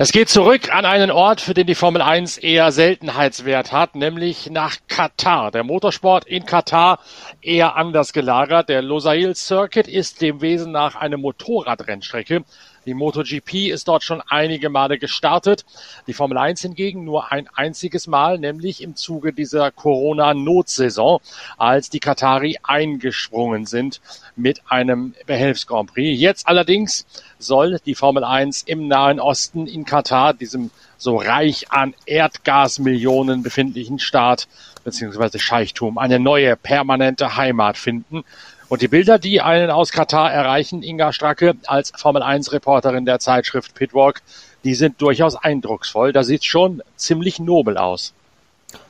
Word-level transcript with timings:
Es 0.00 0.12
geht 0.12 0.28
zurück 0.28 0.72
an 0.72 0.84
einen 0.84 1.10
Ort, 1.10 1.40
für 1.40 1.54
den 1.54 1.66
die 1.66 1.74
Formel 1.74 2.02
1 2.02 2.38
eher 2.38 2.70
Seltenheitswert 2.70 3.72
hat, 3.72 3.96
nämlich 3.96 4.48
nach 4.48 4.76
Katar. 4.86 5.50
Der 5.50 5.64
Motorsport 5.64 6.24
in 6.24 6.46
Katar 6.46 7.00
eher 7.42 7.74
anders 7.74 8.12
gelagert. 8.12 8.68
Der 8.68 8.80
Losail 8.80 9.34
Circuit 9.34 9.88
ist 9.88 10.20
dem 10.22 10.40
Wesen 10.40 10.70
nach 10.70 10.94
eine 10.94 11.16
Motorradrennstrecke. 11.16 12.44
Die 12.88 12.94
MotoGP 12.94 13.68
ist 13.68 13.86
dort 13.86 14.02
schon 14.02 14.22
einige 14.28 14.70
Male 14.70 14.98
gestartet. 14.98 15.66
Die 16.06 16.14
Formel 16.14 16.38
1 16.38 16.62
hingegen 16.62 17.04
nur 17.04 17.30
ein 17.30 17.46
einziges 17.54 18.06
Mal, 18.06 18.38
nämlich 18.38 18.82
im 18.82 18.96
Zuge 18.96 19.34
dieser 19.34 19.70
Corona-Notsaison, 19.70 21.20
als 21.58 21.90
die 21.90 22.00
Katari 22.00 22.56
eingesprungen 22.62 23.66
sind 23.66 24.00
mit 24.36 24.62
einem 24.70 25.14
Behelfs-Grand 25.26 25.92
Prix. 25.92 26.18
Jetzt 26.18 26.48
allerdings 26.48 27.04
soll 27.38 27.78
die 27.84 27.94
Formel 27.94 28.24
1 28.24 28.62
im 28.62 28.88
Nahen 28.88 29.20
Osten 29.20 29.66
in 29.66 29.84
Katar, 29.84 30.32
diesem 30.32 30.70
so 30.96 31.18
reich 31.18 31.70
an 31.70 31.94
Erdgasmillionen 32.06 33.42
befindlichen 33.42 33.98
Staat 33.98 34.48
bzw. 34.84 35.38
Scheichtum, 35.38 35.98
eine 35.98 36.18
neue 36.18 36.56
permanente 36.56 37.36
Heimat 37.36 37.76
finden. 37.76 38.24
Und 38.68 38.82
die 38.82 38.88
Bilder, 38.88 39.18
die 39.18 39.40
einen 39.40 39.70
aus 39.70 39.92
Katar 39.92 40.30
erreichen, 40.30 40.82
Inga 40.82 41.12
Stracke 41.12 41.54
als 41.66 41.92
Formel 41.96 42.22
1 42.22 42.52
Reporterin 42.52 43.06
der 43.06 43.18
Zeitschrift 43.18 43.74
Pitwalk, 43.74 44.20
die 44.64 44.74
sind 44.74 45.00
durchaus 45.00 45.36
eindrucksvoll. 45.36 46.12
Da 46.12 46.22
sieht 46.22 46.44
schon 46.44 46.82
ziemlich 46.96 47.38
nobel 47.38 47.78
aus. 47.78 48.12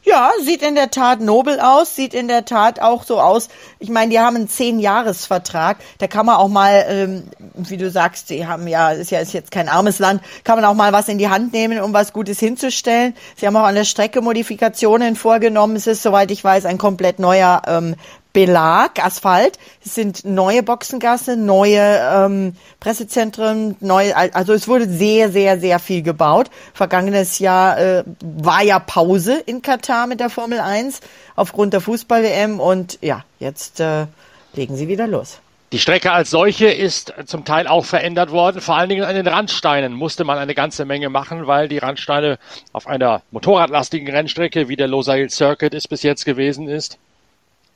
Ja, 0.02 0.30
sieht 0.42 0.62
in 0.62 0.75
der 0.75 0.91
Tat 0.91 1.20
nobel 1.20 1.61
aus, 1.61 1.94
sieht 1.94 2.14
in 2.14 2.28
der 2.28 2.47
Tat 2.47 2.80
auch 2.80 3.05
so 3.05 3.20
aus. 3.20 3.48
Ich 3.78 3.91
meine, 3.91 4.11
die 4.11 4.19
haben 4.19 4.36
einen 4.36 4.48
Zehn-Jahres-Vertrag. 4.48 5.77
Da 5.98 6.06
kann 6.06 6.24
man 6.24 6.36
auch 6.36 6.48
mal, 6.48 6.84
ähm, 6.89 7.24
wie 7.55 7.77
du 7.77 7.91
sagst, 7.91 8.30
die 8.30 8.47
haben 8.47 8.67
ja, 8.67 8.91
ist 8.92 9.11
ja 9.11 9.20
ist 9.20 9.34
jetzt 9.34 9.50
kein 9.50 9.69
armes 9.69 9.98
Land, 9.98 10.22
kann 10.45 10.56
man 10.56 10.64
auch 10.64 10.74
mal 10.74 10.92
was 10.92 11.08
in 11.08 11.19
die 11.19 11.28
Hand 11.28 11.52
nehmen, 11.52 11.80
um 11.80 11.92
was 11.92 12.12
Gutes 12.14 12.41
hinzustellen. 12.41 13.14
Sie 13.36 13.47
haben 13.47 13.55
auch 13.56 13.64
an 13.64 13.74
der 13.74 13.84
Strecke 13.84 14.22
Modifikationen 14.22 15.14
vorgenommen. 15.14 15.77
Es 15.77 15.86
ist, 15.86 16.02
soweit 16.02 16.30
ich 16.30 16.42
weiß, 16.42 16.64
ein 16.64 16.78
komplett 16.78 17.19
neuer 17.19 17.62
ähm, 17.67 17.95
Belag, 18.32 19.04
Asphalt. 19.04 19.58
Es 19.84 19.94
sind 19.94 20.24
neue 20.24 20.62
Boxengasse, 20.62 21.36
neue 21.36 21.80
ähm, 21.80 22.54
Pressezentren, 22.78 23.76
neue, 23.80 24.14
also 24.16 24.52
es 24.52 24.68
wurde 24.68 24.88
sehr, 24.88 25.30
sehr, 25.30 25.58
sehr 25.58 25.78
viel 25.78 26.02
gebaut. 26.02 26.50
Vergangenes 26.74 27.38
Jahr 27.38 27.78
äh, 27.78 28.04
war 28.20 28.62
ja 28.62 28.78
Pause 28.78 29.42
in 29.46 29.62
Katar 29.62 30.06
mit 30.06 30.20
der 30.20 30.30
Formel 30.30 30.60
1 30.60 31.00
aufgrund 31.36 31.72
der 31.72 31.80
Fußball-WM 31.80 32.60
und 32.60 32.98
ja, 33.00 33.24
jetzt 33.38 33.80
äh, 33.80 34.06
legen 34.52 34.76
sie 34.76 34.88
wieder 34.88 35.06
los. 35.06 35.40
Die 35.72 35.78
Strecke 35.78 36.12
als 36.12 36.30
solche 36.30 36.68
ist 36.68 37.12
zum 37.26 37.44
Teil 37.44 37.66
auch 37.66 37.84
verändert 37.84 38.30
worden. 38.30 38.62
Vor 38.62 38.76
allen 38.76 38.88
Dingen 38.88 39.04
an 39.04 39.14
den 39.14 39.26
Randsteinen 39.26 39.92
musste 39.92 40.24
man 40.24 40.38
eine 40.38 40.54
ganze 40.54 40.86
Menge 40.86 41.10
machen, 41.10 41.46
weil 41.46 41.68
die 41.68 41.76
Randsteine 41.76 42.38
auf 42.72 42.86
einer 42.86 43.20
motorradlastigen 43.32 44.08
Rennstrecke, 44.08 44.68
wie 44.70 44.76
der 44.76 44.86
Losail 44.86 45.28
Circuit 45.28 45.74
es 45.74 45.86
bis 45.86 46.02
jetzt 46.02 46.24
gewesen 46.24 46.68
ist, 46.68 46.98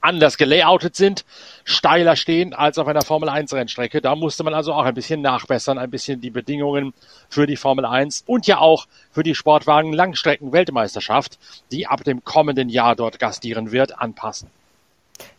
anders 0.02 0.36
gelayoutet 0.36 0.96
sind, 0.96 1.24
steiler 1.64 2.16
stehen 2.16 2.52
als 2.52 2.78
auf 2.78 2.86
einer 2.88 3.02
Formel 3.02 3.28
1 3.28 3.52
Rennstrecke. 3.52 4.00
Da 4.00 4.14
musste 4.14 4.44
man 4.44 4.54
also 4.54 4.72
auch 4.74 4.84
ein 4.84 4.94
bisschen 4.94 5.22
nachbessern, 5.22 5.78
ein 5.78 5.90
bisschen 5.90 6.20
die 6.20 6.30
Bedingungen 6.30 6.92
für 7.28 7.46
die 7.46 7.56
Formel 7.56 7.86
1 7.86 8.24
und 8.26 8.46
ja 8.46 8.58
auch 8.58 8.86
für 9.12 9.22
die 9.22 9.34
Sportwagen 9.34 9.92
Langstrecken 9.92 10.52
Weltmeisterschaft, 10.52 11.38
die 11.70 11.86
ab 11.86 12.04
dem 12.04 12.24
kommenden 12.24 12.68
Jahr 12.68 12.96
dort 12.96 13.18
gastieren 13.18 13.72
wird, 13.72 13.98
anpassen. 13.98 14.50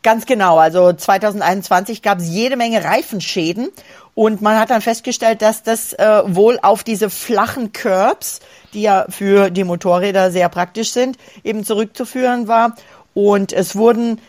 Ganz 0.01 0.25
genau. 0.25 0.57
Also 0.57 0.93
2021 0.93 2.01
gab 2.01 2.19
es 2.19 2.29
jede 2.29 2.55
Menge 2.55 2.83
Reifenschäden 2.83 3.69
und 4.15 4.41
man 4.41 4.59
hat 4.59 4.69
dann 4.69 4.81
festgestellt, 4.81 5.41
dass 5.41 5.63
das 5.63 5.93
äh, 5.93 6.21
wohl 6.25 6.59
auf 6.61 6.83
diese 6.83 7.09
flachen 7.09 7.73
Curbs, 7.73 8.39
die 8.73 8.83
ja 8.83 9.05
für 9.09 9.49
die 9.49 9.63
Motorräder 9.63 10.31
sehr 10.31 10.49
praktisch 10.49 10.91
sind, 10.91 11.17
eben 11.43 11.63
zurückzuführen 11.63 12.47
war. 12.47 12.75
Und 13.13 13.53
es 13.53 13.75
wurden 13.75 14.19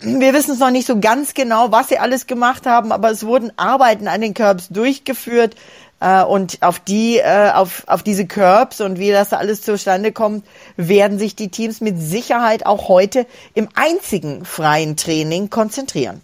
wir 0.00 0.32
wissen 0.32 0.52
es 0.52 0.58
noch 0.58 0.70
nicht 0.70 0.86
so 0.86 1.00
ganz 1.00 1.34
genau, 1.34 1.72
was 1.72 1.88
sie 1.88 1.98
alles 1.98 2.26
gemacht 2.26 2.66
haben, 2.66 2.92
aber 2.92 3.10
es 3.10 3.24
wurden 3.24 3.52
Arbeiten 3.56 4.08
an 4.08 4.20
den 4.20 4.34
Curbs 4.34 4.68
durchgeführt 4.68 5.56
äh, 6.00 6.22
und 6.22 6.62
auf 6.62 6.78
die, 6.78 7.18
äh, 7.18 7.50
auf, 7.52 7.82
auf 7.86 8.02
diese 8.02 8.26
Curbs 8.26 8.80
und 8.80 8.98
wie 8.98 9.10
das 9.10 9.30
da 9.30 9.38
alles 9.38 9.62
zustande 9.62 10.12
kommt, 10.12 10.46
werden 10.76 11.18
sich 11.18 11.34
die 11.34 11.48
Teams 11.48 11.80
mit 11.80 11.98
Sicherheit 11.98 12.66
auch 12.66 12.88
heute 12.88 13.26
im 13.54 13.68
einzigen 13.74 14.44
freien 14.44 14.96
Training 14.96 15.50
konzentrieren. 15.50 16.22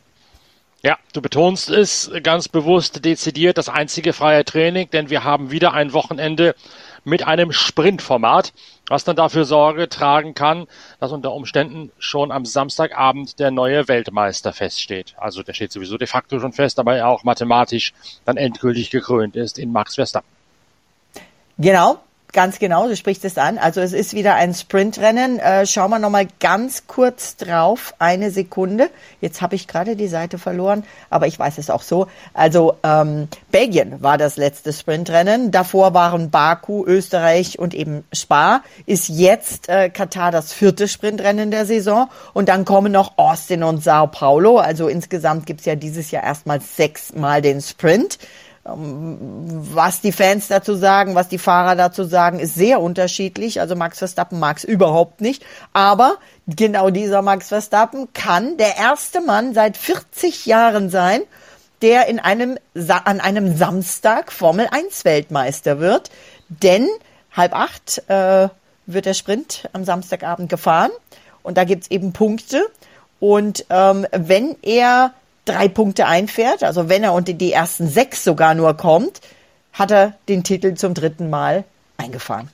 Ja, 0.83 0.99
du 1.15 1.23
betonst 1.23 1.71
es 1.71 2.11
ganz 2.23 2.49
bewusst 2.49 3.05
dezidiert, 3.07 3.57
das 3.57 3.71
einzige 3.71 4.13
freie 4.13 4.45
Training, 4.45 4.91
denn 4.91 5.09
wir 5.09 5.25
haben 5.25 5.51
wieder 5.51 5.73
ein 5.73 5.95
Wochenende 5.95 6.55
mit 7.05 7.27
einem 7.27 7.53
Sprintformat, 7.53 8.53
was 8.89 9.05
dann 9.05 9.17
dafür 9.17 9.45
Sorge 9.45 9.89
tragen 9.89 10.35
kann, 10.35 10.67
dass 11.01 11.13
unter 11.13 11.33
Umständen 11.33 11.91
schon 11.99 12.31
am 12.31 12.45
Samstagabend 12.45 13.39
der 13.39 13.51
neue 13.51 13.89
Weltmeister 13.89 14.53
feststeht. 14.53 15.15
Also 15.17 15.43
der 15.43 15.55
steht 15.55 15.73
sowieso 15.73 15.97
de 15.97 16.07
facto 16.07 16.39
schon 16.39 16.53
fest, 16.53 16.79
aber 16.79 16.97
er 16.97 17.09
auch 17.09 17.25
mathematisch 17.25 17.93
dann 18.25 18.37
endgültig 18.37 18.91
gekrönt 18.91 19.37
ist 19.37 19.59
in 19.59 19.73
Max 19.73 19.95
Verstappen. 19.95 20.29
Genau, 21.59 22.01
Ganz 22.35 22.59
genau, 22.59 22.89
du 22.89 22.97
sprichst 22.97 23.25
es 23.25 23.39
an. 23.39 23.59
Also 23.59 23.81
es 23.81 23.93
ist 23.93 24.13
wieder 24.13 24.35
ein 24.35 24.55
Sprintrennen. 24.55 25.39
Äh, 25.39 25.67
schauen 25.67 25.91
wir 25.91 26.01
nochmal 26.01 26.27
ganz 26.41 26.89
kurz 26.89 27.37
drauf. 27.37 27.95
Eine 28.01 28.33
Sekunde. 28.33 28.91
Jetzt 29.21 29.41
habe 29.41 29.55
ich 29.55 29.69
gerade 29.69 29.95
die 29.95 30.09
Seite 30.09 30.37
verloren, 30.37 30.83
aber 31.11 31.29
ich 31.29 31.39
weiß 31.39 31.59
es 31.59 31.71
auch 31.71 31.83
so. 31.83 32.09
Also 32.33 32.75
ähm, 32.83 33.29
Belgien 33.53 34.03
war 34.03 34.19
das 34.19 34.37
letzte 34.37 34.73
Sprintrennen. 34.73 35.53
Davor 35.53 35.95
waren 35.95 36.31
Baku, 36.31 36.85
Österreich 36.85 37.61
und 37.61 37.73
eben 37.73 38.03
Spa. 38.13 38.63
Ist 38.85 39.09
jetzt 39.09 39.69
äh, 39.69 39.89
Katar 39.89 40.33
das 40.33 40.53
vierte 40.53 40.89
Sprintrennen 40.89 41.53
der 41.53 41.67
Saison. 41.67 42.11
Und 42.33 42.49
dann 42.49 42.65
kommen 42.65 42.91
noch 42.91 43.17
Austin 43.17 43.63
und 43.63 43.85
Sao 43.85 44.09
Paulo. 44.09 44.59
Also 44.59 44.89
insgesamt 44.89 45.47
gibt's 45.47 45.67
ja 45.67 45.77
dieses 45.77 46.11
Jahr 46.11 46.25
erstmal 46.25 46.61
sechsmal 46.61 47.43
den 47.43 47.61
Sprint. 47.61 48.19
Ähm, 48.67 49.19
was 49.75 50.01
die 50.01 50.13
Fans 50.13 50.49
dazu 50.49 50.75
sagen, 50.75 51.15
was 51.15 51.29
die 51.29 51.39
Fahrer 51.39 51.77
dazu 51.77 52.05
sagen, 52.05 52.39
ist 52.39 52.55
sehr 52.55 52.81
unterschiedlich. 52.81 53.61
Also 53.61 53.77
Max 53.77 53.99
Verstappen 53.99 54.39
mag 54.39 54.57
es 54.59 54.65
überhaupt 54.65 55.21
nicht. 55.21 55.45
Aber 55.73 56.17
genau 56.47 56.91
dieser 56.91 57.23
Max 57.23 57.49
Verstappen 57.49 58.13
kann 58.13 58.57
der 58.57 58.77
erste 58.77 59.21
Mann 59.21 59.55
seit 59.55 59.77
40 59.77 60.47
Jahren 60.47 60.91
sein, 60.91 61.23
der 61.83 62.07
in 62.07 62.19
einem, 62.19 62.59
an 62.89 63.21
einem 63.21 63.57
Samstag 63.57 64.33
Formel 64.33 64.67
1 64.71 65.05
Weltmeister 65.05 65.79
wird. 65.79 66.11
Denn 66.49 66.89
halb 67.33 67.55
acht 67.55 68.03
äh, 68.09 68.49
wird 68.87 69.07
der 69.07 69.15
Sprint 69.15 69.69
am 69.73 69.85
Samstagabend 69.85 70.49
gefahren. 70.49 70.91
Und 71.43 71.59
da 71.59 71.65
gibt's 71.65 71.91
eben 71.91 72.13
Punkte. 72.13 72.67
Und 73.21 73.67
ähm, 73.71 74.07
wenn 74.13 74.57
er 74.63 75.13
drei 75.45 75.69
Punkte 75.69 76.07
einfährt, 76.07 76.63
also 76.63 76.89
wenn 76.89 77.03
er 77.03 77.13
unter 77.13 77.33
die 77.33 77.53
ersten 77.53 77.89
sechs 77.89 78.25
sogar 78.25 78.55
nur 78.55 78.75
kommt, 78.75 79.21
hat 79.73 79.91
er 79.91 80.15
den 80.29 80.45
Titel 80.45 80.75
zum 80.75 80.95
dritten 80.95 81.31
Mal 81.31 81.65
eingefahren. 81.97 82.49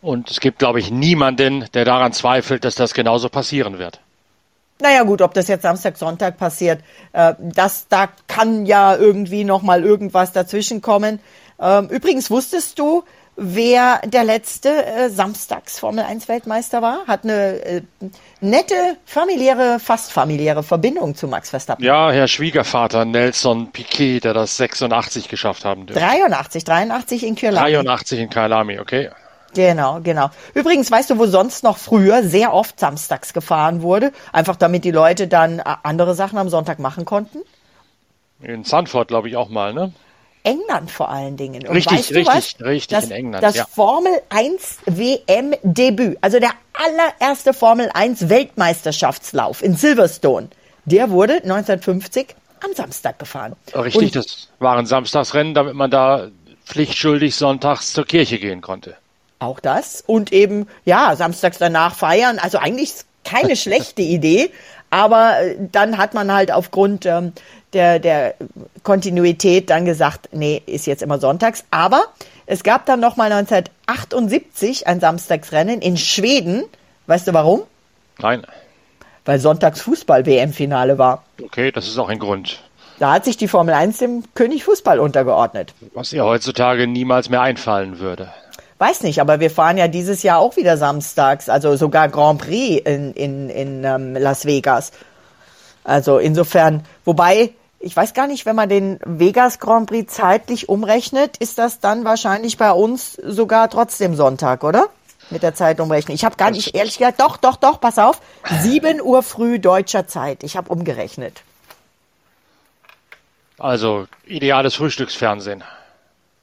Und 0.00 0.30
es 0.30 0.40
gibt, 0.40 0.58
glaube 0.58 0.78
ich, 0.78 0.90
niemanden, 0.90 1.66
der 1.74 1.84
daran 1.84 2.12
zweifelt, 2.12 2.64
dass 2.64 2.76
das 2.76 2.94
genauso 2.94 3.28
passieren 3.28 3.78
wird. 3.78 4.00
Naja 4.80 5.02
gut, 5.02 5.22
ob 5.22 5.34
das 5.34 5.48
jetzt 5.48 5.62
Samstag, 5.62 5.96
Sonntag 5.96 6.38
passiert, 6.38 6.82
äh, 7.12 7.34
das, 7.40 7.88
da 7.88 8.08
kann 8.28 8.64
ja 8.64 8.94
irgendwie 8.94 9.42
noch 9.42 9.62
mal 9.62 9.82
irgendwas 9.82 10.32
dazwischen 10.32 10.82
kommen. 10.82 11.18
Ähm, 11.60 11.88
übrigens 11.88 12.30
wusstest 12.30 12.78
du, 12.78 13.02
wer 13.38 14.00
der 14.04 14.24
letzte 14.24 14.84
äh, 14.84 15.08
Samstags 15.08 15.78
Formel 15.78 16.04
1 16.04 16.28
Weltmeister 16.28 16.82
war. 16.82 17.06
Hat 17.06 17.24
eine 17.24 17.62
äh, 17.64 17.82
nette 18.40 18.74
familiäre, 19.06 19.78
fast 19.78 20.12
familiäre 20.12 20.62
Verbindung 20.62 21.14
zu 21.14 21.28
Max 21.28 21.50
Verstappen. 21.50 21.84
Ja, 21.84 22.10
Herr 22.10 22.28
Schwiegervater 22.28 23.04
Nelson 23.04 23.70
Piquet, 23.70 24.20
der 24.20 24.34
das 24.34 24.56
86 24.56 25.28
geschafft 25.28 25.64
haben 25.64 25.86
dürfte. 25.86 26.04
83, 26.04 26.64
83 26.64 27.24
in 27.24 27.34
Kyalami. 27.36 27.72
83 27.72 28.18
in 28.18 28.28
Kyalami, 28.28 28.80
okay. 28.80 29.10
Genau, 29.54 30.00
genau. 30.02 30.30
Übrigens, 30.54 30.90
weißt 30.90 31.10
du, 31.10 31.18
wo 31.18 31.26
sonst 31.26 31.64
noch 31.64 31.78
früher 31.78 32.22
sehr 32.22 32.52
oft 32.52 32.78
samstags 32.78 33.32
gefahren 33.32 33.82
wurde? 33.82 34.12
Einfach 34.32 34.56
damit 34.56 34.84
die 34.84 34.90
Leute 34.90 35.26
dann 35.28 35.60
äh, 35.60 35.62
andere 35.84 36.14
Sachen 36.14 36.38
am 36.38 36.48
Sonntag 36.48 36.80
machen 36.80 37.04
konnten? 37.04 37.38
In 38.42 38.64
Sanford, 38.64 39.08
glaube 39.08 39.28
ich, 39.28 39.36
auch 39.36 39.48
mal, 39.48 39.72
ne? 39.72 39.92
England 40.42 40.90
vor 40.90 41.08
allen 41.10 41.36
Dingen. 41.36 41.66
Und 41.66 41.74
richtig, 41.74 41.98
weißt 41.98 42.10
du 42.10 42.14
richtig, 42.14 42.56
was? 42.58 42.66
richtig 42.66 42.88
das, 42.88 43.04
in 43.04 43.10
England. 43.10 43.42
Das 43.42 43.56
ja. 43.56 43.66
Formel 43.66 44.12
1 44.28 44.78
WM 44.86 45.54
Debüt, 45.62 46.18
also 46.20 46.38
der 46.38 46.52
allererste 46.72 47.52
Formel 47.52 47.90
1 47.92 48.28
Weltmeisterschaftslauf 48.28 49.62
in 49.62 49.76
Silverstone, 49.76 50.48
der 50.84 51.10
wurde 51.10 51.34
1950 51.34 52.34
am 52.64 52.72
Samstag 52.74 53.18
gefahren. 53.18 53.54
Richtig, 53.74 54.02
Und 54.02 54.16
das 54.16 54.48
waren 54.58 54.86
Samstagsrennen, 54.86 55.54
damit 55.54 55.74
man 55.74 55.90
da 55.90 56.28
pflichtschuldig 56.64 57.34
sonntags 57.34 57.92
zur 57.92 58.04
Kirche 58.04 58.38
gehen 58.38 58.60
konnte. 58.60 58.96
Auch 59.38 59.60
das. 59.60 60.02
Und 60.06 60.32
eben, 60.32 60.66
ja, 60.84 61.14
samstags 61.16 61.58
danach 61.58 61.94
feiern. 61.94 62.38
Also 62.38 62.58
eigentlich 62.58 62.92
keine 63.24 63.56
schlechte 63.56 64.02
Idee. 64.02 64.50
Aber 64.90 65.40
äh, 65.40 65.56
dann 65.70 65.98
hat 65.98 66.14
man 66.14 66.32
halt 66.32 66.50
aufgrund 66.50 67.06
ähm, 67.06 67.32
der, 67.72 67.98
der 67.98 68.34
Kontinuität 68.82 69.70
dann 69.70 69.84
gesagt, 69.84 70.30
nee, 70.32 70.62
ist 70.66 70.86
jetzt 70.86 71.02
immer 71.02 71.18
sonntags. 71.18 71.64
Aber 71.70 72.04
es 72.46 72.62
gab 72.62 72.86
dann 72.86 73.00
nochmal 73.00 73.30
1978 73.32 74.86
ein 74.86 75.00
Samstagsrennen 75.00 75.80
in 75.80 75.96
Schweden. 75.96 76.64
Weißt 77.06 77.28
du 77.28 77.34
warum? 77.34 77.62
Nein. 78.18 78.46
Weil 79.24 79.38
sonntags 79.38 79.82
Fußball-WM-Finale 79.82 80.98
war. 80.98 81.24
Okay, 81.42 81.70
das 81.70 81.86
ist 81.86 81.98
auch 81.98 82.08
ein 82.08 82.18
Grund. 82.18 82.60
Da 82.98 83.12
hat 83.12 83.24
sich 83.24 83.36
die 83.36 83.48
Formel 83.48 83.74
1 83.74 83.98
dem 83.98 84.24
König 84.34 84.64
Fußball 84.64 84.98
untergeordnet. 84.98 85.72
Was 85.94 86.12
ihr 86.12 86.24
heutzutage 86.24 86.86
niemals 86.86 87.28
mehr 87.28 87.42
einfallen 87.42 88.00
würde. 88.00 88.32
Weiß 88.78 89.02
nicht, 89.02 89.20
aber 89.20 89.40
wir 89.40 89.50
fahren 89.50 89.76
ja 89.76 89.88
dieses 89.88 90.22
Jahr 90.22 90.38
auch 90.38 90.56
wieder 90.56 90.76
samstags, 90.76 91.48
also 91.48 91.76
sogar 91.76 92.08
Grand 92.08 92.40
Prix 92.40 92.80
in, 92.86 93.12
in, 93.12 93.50
in 93.50 93.84
ähm, 93.84 94.14
Las 94.14 94.46
Vegas. 94.46 94.92
Also 95.84 96.18
insofern, 96.18 96.84
wobei, 97.04 97.50
ich 97.80 97.96
weiß 97.96 98.14
gar 98.14 98.26
nicht, 98.26 98.44
wenn 98.46 98.56
man 98.56 98.68
den 98.68 98.98
Vegas 99.04 99.60
Grand 99.60 99.88
Prix 99.88 100.12
zeitlich 100.12 100.68
umrechnet, 100.68 101.36
ist 101.36 101.58
das 101.58 101.80
dann 101.80 102.04
wahrscheinlich 102.04 102.56
bei 102.56 102.72
uns 102.72 103.12
sogar 103.14 103.70
trotzdem 103.70 104.16
Sonntag, 104.16 104.64
oder? 104.64 104.88
Mit 105.30 105.42
der 105.42 105.54
Zeitumrechnung. 105.54 106.14
Ich 106.14 106.24
habe 106.24 106.36
gar 106.36 106.50
nicht, 106.50 106.74
ehrlich 106.74 106.98
gesagt, 106.98 107.20
doch, 107.20 107.36
doch, 107.36 107.56
doch, 107.56 107.80
pass 107.80 107.98
auf, 107.98 108.20
7 108.62 109.00
Uhr 109.00 109.22
früh 109.22 109.58
deutscher 109.58 110.06
Zeit. 110.06 110.42
Ich 110.42 110.56
habe 110.56 110.70
umgerechnet. 110.70 111.42
Also 113.58 114.06
ideales 114.24 114.74
Frühstücksfernsehen. 114.76 115.62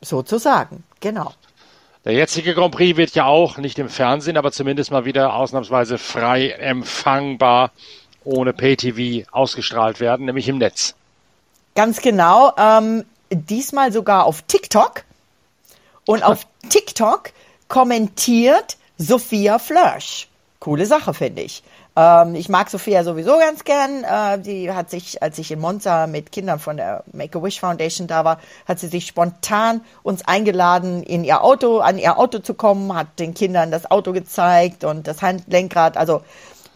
Sozusagen, 0.02 0.84
genau. 1.00 1.34
Der 2.04 2.14
jetzige 2.14 2.54
Grand 2.54 2.76
Prix 2.76 2.98
wird 2.98 3.16
ja 3.16 3.26
auch 3.26 3.58
nicht 3.58 3.80
im 3.80 3.90
Fernsehen, 3.90 4.38
aber 4.38 4.52
zumindest 4.52 4.92
mal 4.92 5.06
wieder 5.06 5.34
ausnahmsweise 5.34 5.98
frei 5.98 6.50
empfangbar 6.52 7.72
ohne 8.24 8.54
Pay-TV 8.54 9.28
ausgestrahlt 9.32 10.00
werden, 10.00 10.28
nämlich 10.28 10.48
im 10.48 10.60
Netz. 10.60 10.96
Ganz 11.76 12.02
genau. 12.02 12.54
Ähm, 12.58 13.04
diesmal 13.30 13.92
sogar 13.92 14.26
auf 14.26 14.42
TikTok. 14.44 15.04
Und 16.06 16.24
auf 16.24 16.48
TikTok 16.70 17.32
kommentiert 17.68 18.78
Sophia 18.98 19.60
Flörsch. 19.60 20.28
Coole 20.60 20.86
Sache, 20.86 21.14
finde 21.14 21.42
ich. 21.42 21.64
Ähm, 21.98 22.36
ich 22.36 22.48
mag 22.48 22.70
Sophia 22.70 23.04
sowieso 23.04 23.38
ganz 23.38 23.66
gern. 23.66 24.04
Äh, 24.04 24.40
die 24.40 24.72
hat 24.72 24.90
sich, 24.90 25.22
als 25.22 25.38
ich 25.38 25.52
in 25.52 25.60
Monza 25.60 26.08
mit 26.08 26.32
Kindern 26.32 26.60
von 26.60 26.78
der 26.78 27.04
Make-A-Wish 27.12 27.60
Foundation 27.60 28.08
da 28.08 28.24
war, 28.24 28.40
hat 28.66 28.80
sie 28.80 28.88
sich 28.88 29.06
spontan 29.06 29.82
uns 30.02 30.26
eingeladen, 30.26 31.04
in 31.04 31.26
ihr 31.26 31.44
Auto, 31.44 31.80
an 31.80 31.98
ihr 31.98 32.18
Auto 32.18 32.40
zu 32.40 32.54
kommen, 32.54 32.96
hat 32.96 33.20
den 33.20 33.34
Kindern 33.34 33.70
das 33.70 33.92
Auto 33.92 34.14
gezeigt 34.14 34.86
und 34.86 35.08
das 35.08 35.22
Handlenkrad. 35.22 35.98
Also 35.98 36.22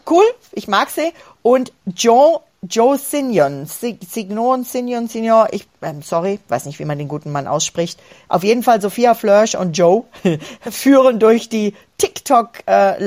cool, 0.08 0.24
ich 0.52 0.68
mag 0.68 0.90
sie. 0.90 1.12
Und 1.42 1.72
Joe 1.86 2.40
Joe 2.68 2.98
Signon, 2.98 3.64
Signon, 3.64 4.64
Signon, 4.64 5.08
Signon, 5.08 5.46
ich, 5.50 5.66
ähm, 5.80 6.02
sorry, 6.02 6.40
weiß 6.48 6.66
nicht, 6.66 6.78
wie 6.78 6.84
man 6.84 6.98
den 6.98 7.08
guten 7.08 7.32
Mann 7.32 7.46
ausspricht. 7.46 7.98
Auf 8.28 8.44
jeden 8.44 8.62
Fall 8.62 8.82
Sophia 8.82 9.14
Flörsch 9.14 9.54
und 9.54 9.78
Joe 9.78 10.04
führen 10.70 11.18
durch 11.18 11.48
die 11.48 11.74
TikTok 11.96 12.58
äh, 12.66 13.02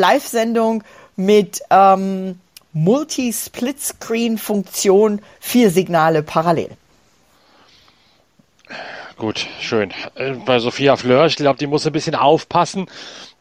mit 1.16 1.62
ähm, 1.70 2.40
Multi-Split-Screen-Funktion, 2.74 5.22
vier 5.40 5.70
Signale 5.70 6.24
parallel. 6.24 6.72
Gut, 9.18 9.46
schön. 9.60 9.94
Äh, 10.16 10.32
bei 10.32 10.58
Sophia 10.58 10.96
Fleur, 10.96 11.28
ich 11.28 11.36
glaube, 11.36 11.60
die 11.60 11.68
muss 11.68 11.86
ein 11.86 11.94
bisschen 11.94 12.16
aufpassen, 12.16 12.88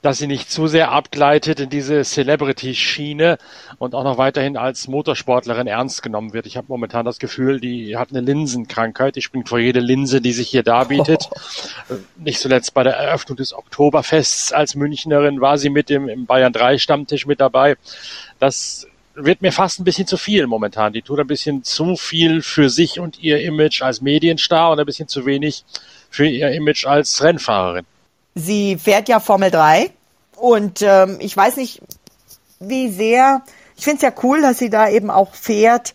dass 0.03 0.19
sie 0.19 0.27
nicht 0.27 0.51
zu 0.51 0.67
sehr 0.67 0.91
abgleitet 0.91 1.61
in 1.61 1.71
diese 1.71 2.03
Celebrity-Schiene 2.03 3.39
und 3.79 3.95
auch 3.95 4.03
noch 4.03 4.19
weiterhin 4.19 4.57
als 4.57 4.89
Motorsportlerin 4.89 5.69
ernst 5.69 6.03
genommen 6.03 6.33
wird. 6.33 6.47
Ich 6.47 6.57
habe 6.57 6.67
momentan 6.69 7.05
das 7.05 7.21
Gefühl, 7.21 7.61
die 7.61 7.97
hat 7.97 8.11
eine 8.11 8.21
Linsenkrankheit. 8.21 9.15
Die 9.15 9.23
springt 9.23 9.49
vor 9.49 9.61
jede 9.61 9.79
Linse, 9.79 10.21
die 10.21 10.33
sich 10.33 10.49
hier 10.49 10.65
darbietet. 10.65 11.29
Oh. 11.89 11.95
Nicht 12.17 12.41
zuletzt 12.41 12.75
bei 12.75 12.83
der 12.83 12.95
Eröffnung 12.95 13.37
des 13.37 13.53
Oktoberfests 13.53 14.53
als 14.53 14.75
Münchnerin 14.75 15.41
war 15.41 15.57
sie 15.57 15.71
mit 15.71 15.89
dem 15.89 16.09
im 16.09 16.27
Bayern 16.27 16.53
3 16.53 16.79
Stammtisch 16.79 17.25
mit 17.25 17.41
dabei. 17.41 17.77
Das 18.41 18.89
wird 19.15 19.41
mir 19.41 19.53
fast 19.53 19.79
ein 19.79 19.85
bisschen 19.85 20.09
zu 20.09 20.17
viel 20.17 20.49
momentan. 20.49 20.93
Die 20.93 21.03
tut 21.03 21.21
ein 21.21 21.27
bisschen 21.29 21.63
zu 21.63 21.97
viel 21.97 22.43
für 22.43 22.71
sich 22.71 22.99
und 22.99 23.23
ihr 23.23 23.41
Image 23.43 23.83
als 23.83 24.01
Medienstar 24.01 24.73
und 24.73 24.81
ein 24.81 24.87
bisschen 24.87 25.07
zu 25.07 25.27
wenig 25.27 25.65
für 26.11 26.27
ihr 26.27 26.51
Image 26.51 26.87
als 26.87 27.23
Rennfahrerin. 27.23 27.85
Sie 28.35 28.77
fährt 28.77 29.09
ja 29.09 29.21
Formel 29.21 29.51
3 29.51 29.91
und 30.37 30.83
ähm, 30.83 31.19
ich 31.21 31.37
weiß 31.37 31.57
nicht, 31.57 31.83
wie 32.61 32.91
sehr. 32.91 33.43
Ich 33.77 33.85
finde 33.85 33.97
es 33.97 34.03
ja 34.03 34.13
cool, 34.23 34.41
dass 34.43 34.59
sie 34.59 34.71
da 34.71 34.89
eben 34.89 35.11
auch 35.11 35.35
fährt, 35.35 35.95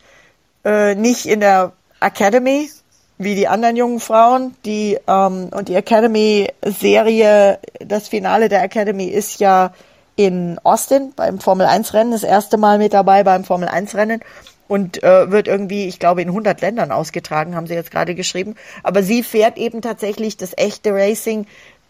äh, 0.66 0.96
nicht 0.96 1.26
in 1.26 1.40
der 1.40 1.74
Academy 2.00 2.70
wie 3.18 3.34
die 3.34 3.48
anderen 3.48 3.76
jungen 3.76 4.00
Frauen, 4.00 4.56
die 4.66 5.00
ähm, 5.08 5.50
und 5.52 5.70
die 5.70 5.76
Academy-Serie, 5.76 7.60
das 7.80 8.10
Finale 8.10 8.50
der 8.50 8.62
Academy 8.64 9.06
ist 9.06 9.40
ja 9.40 9.74
in 10.16 10.60
Austin 10.64 11.14
beim 11.16 11.40
Formel 11.40 11.66
1 11.66 11.94
Rennen, 11.94 12.12
das 12.12 12.24
erste 12.24 12.58
Mal 12.58 12.78
mit 12.78 12.94
dabei 12.94 13.24
beim 13.24 13.44
Formel 13.44 13.70
1 13.70 13.96
Rennen 13.96 14.22
und 14.68 15.02
äh, 15.04 15.32
wird 15.32 15.48
irgendwie, 15.48 15.88
ich 15.88 16.00
glaube, 16.00 16.22
in 16.22 16.28
100 16.30 16.62
Ländern 16.62 16.92
ausgetragen, 16.92 17.56
haben 17.56 17.68
sie 17.68 17.74
jetzt 17.74 17.92
gerade 17.92 18.16
geschrieben. 18.16 18.56
Aber 18.84 19.02
sie 19.02 19.24
fährt 19.24 19.58
eben 19.58 19.82
tatsächlich 19.82 20.38
das 20.38 20.52
echte 20.58 20.94
Racing 20.94 21.48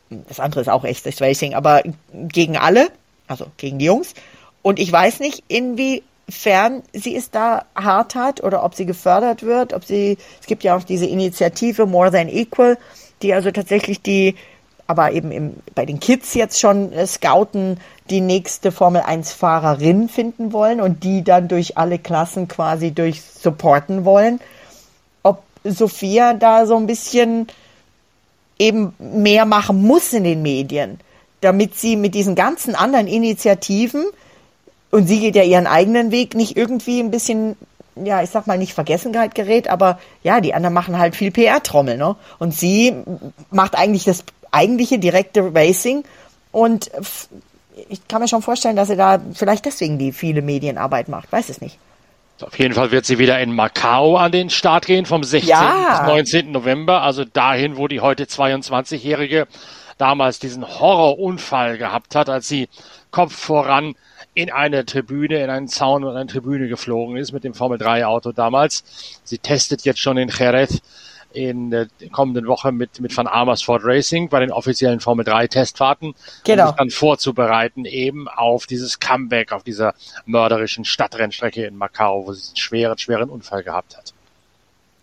das 0.09 0.39
andere 0.39 0.61
ist 0.61 0.69
auch 0.69 0.83
echtes 0.83 1.21
Racing, 1.21 1.53
aber 1.53 1.83
gegen 2.13 2.57
alle, 2.57 2.89
also 3.27 3.47
gegen 3.57 3.79
die 3.79 3.85
Jungs. 3.85 4.13
Und 4.61 4.79
ich 4.79 4.91
weiß 4.91 5.19
nicht, 5.19 5.43
inwiefern 5.47 6.83
sie 6.93 7.15
es 7.15 7.31
da 7.31 7.65
hart 7.75 8.15
hat 8.15 8.43
oder 8.43 8.63
ob 8.63 8.75
sie 8.75 8.85
gefördert 8.85 9.43
wird, 9.43 9.73
ob 9.73 9.85
sie, 9.85 10.17
es 10.39 10.47
gibt 10.47 10.63
ja 10.63 10.75
auch 10.75 10.83
diese 10.83 11.05
Initiative 11.05 11.85
More 11.85 12.11
Than 12.11 12.29
Equal, 12.29 12.77
die 13.21 13.33
also 13.33 13.51
tatsächlich 13.51 14.01
die, 14.01 14.35
aber 14.87 15.11
eben 15.11 15.31
im, 15.31 15.53
bei 15.75 15.85
den 15.85 15.99
Kids 15.99 16.33
jetzt 16.33 16.59
schon 16.59 16.93
äh, 16.93 17.05
scouten, 17.05 17.79
die 18.09 18.21
nächste 18.21 18.71
Formel 18.71 19.01
1 19.01 19.33
Fahrerin 19.33 20.07
finden 20.07 20.53
wollen 20.53 20.79
und 20.79 21.03
die 21.03 21.23
dann 21.23 21.47
durch 21.49 21.77
alle 21.77 21.99
Klassen 21.99 22.47
quasi 22.47 22.91
durch 22.91 23.21
supporten 23.21 24.05
wollen. 24.05 24.39
Ob 25.23 25.43
Sophia 25.65 26.33
da 26.33 26.65
so 26.65 26.77
ein 26.77 26.87
bisschen 26.87 27.47
eben 28.59 28.93
mehr 28.99 29.45
machen 29.45 29.81
muss 29.81 30.13
in 30.13 30.23
den 30.23 30.41
Medien, 30.41 30.99
damit 31.41 31.77
sie 31.77 31.95
mit 31.95 32.15
diesen 32.15 32.35
ganzen 32.35 32.75
anderen 32.75 33.07
Initiativen, 33.07 34.05
und 34.89 35.07
sie 35.07 35.19
geht 35.19 35.35
ja 35.35 35.43
ihren 35.43 35.67
eigenen 35.67 36.11
Weg, 36.11 36.33
nicht 36.33 36.55
irgendwie 36.55 36.99
ein 37.01 37.11
bisschen, 37.11 37.55
ja, 37.95 38.23
ich 38.23 38.29
sag 38.29 38.47
mal 38.47 38.57
nicht 38.57 38.73
Vergessenheit 38.73 39.35
gerät, 39.35 39.69
aber 39.69 39.99
ja, 40.23 40.39
die 40.39 40.53
anderen 40.53 40.73
machen 40.73 40.97
halt 40.97 41.15
viel 41.15 41.31
PR-Trommel, 41.31 41.97
ne? 41.97 42.15
Und 42.39 42.53
sie 42.53 42.95
macht 43.51 43.75
eigentlich 43.75 44.05
das 44.05 44.23
eigentliche 44.51 44.97
direkte 44.97 45.53
Racing 45.53 46.03
und 46.51 46.89
ich 47.89 48.07
kann 48.07 48.21
mir 48.21 48.27
schon 48.27 48.41
vorstellen, 48.41 48.75
dass 48.75 48.87
sie 48.87 48.95
da 48.95 49.19
vielleicht 49.33 49.65
deswegen 49.65 49.99
die 49.99 50.11
viele 50.11 50.41
Medienarbeit 50.41 51.09
macht, 51.09 51.31
weiß 51.31 51.49
es 51.49 51.61
nicht. 51.61 51.77
Auf 52.41 52.57
jeden 52.59 52.73
Fall 52.73 52.91
wird 52.91 53.05
sie 53.05 53.17
wieder 53.17 53.39
in 53.39 53.53
Macau 53.53 54.17
an 54.17 54.31
den 54.31 54.49
Start 54.49 54.85
gehen 54.85 55.05
vom 55.05 55.23
16. 55.23 55.49
Ja. 55.49 55.99
bis 55.99 56.07
19. 56.07 56.51
November, 56.51 57.01
also 57.01 57.25
dahin, 57.25 57.77
wo 57.77 57.87
die 57.87 57.99
heute 57.99 58.25
22-Jährige 58.25 59.47
damals 59.97 60.39
diesen 60.39 60.67
Horrorunfall 60.67 61.77
gehabt 61.77 62.15
hat, 62.15 62.29
als 62.29 62.47
sie 62.47 62.69
Kopf 63.09 63.35
voran 63.35 63.95
in 64.33 64.51
eine 64.51 64.85
Tribüne, 64.85 65.43
in 65.43 65.49
einen 65.49 65.67
Zaun 65.67 66.03
und 66.03 66.15
eine 66.15 66.27
Tribüne 66.27 66.67
geflogen 66.67 67.17
ist 67.17 67.31
mit 67.31 67.43
dem 67.43 67.55
Formel 67.55 67.79
3 67.79 68.05
Auto 68.05 68.31
damals. 68.31 68.83
Sie 69.23 69.39
testet 69.39 69.83
jetzt 69.83 69.99
schon 69.99 70.17
in 70.17 70.29
Jerez 70.29 70.81
in 71.37 71.69
der 71.69 71.87
kommenden 72.11 72.47
Woche 72.47 72.71
mit, 72.71 72.99
mit 72.99 73.15
Van 73.15 73.27
Amersfoort 73.27 73.83
Racing 73.85 74.27
bei 74.27 74.39
den 74.39 74.51
offiziellen 74.51 74.99
Formel 74.99 75.23
3 75.23 75.47
Testfahrten, 75.47 76.15
genau. 76.43 76.63
um 76.63 76.67
sich 76.69 76.77
dann 76.77 76.89
vorzubereiten 76.89 77.85
eben 77.85 78.27
auf 78.27 78.65
dieses 78.65 78.99
Comeback, 78.99 79.51
auf 79.51 79.63
dieser 79.63 79.93
mörderischen 80.25 80.83
Stadtrennstrecke 80.83 81.65
in 81.65 81.77
Macau, 81.77 82.25
wo 82.25 82.33
sie 82.33 82.47
einen 82.47 82.57
schweren, 82.57 82.97
schweren 82.97 83.29
Unfall 83.29 83.61
gehabt 83.61 83.95
hat. 83.95 84.13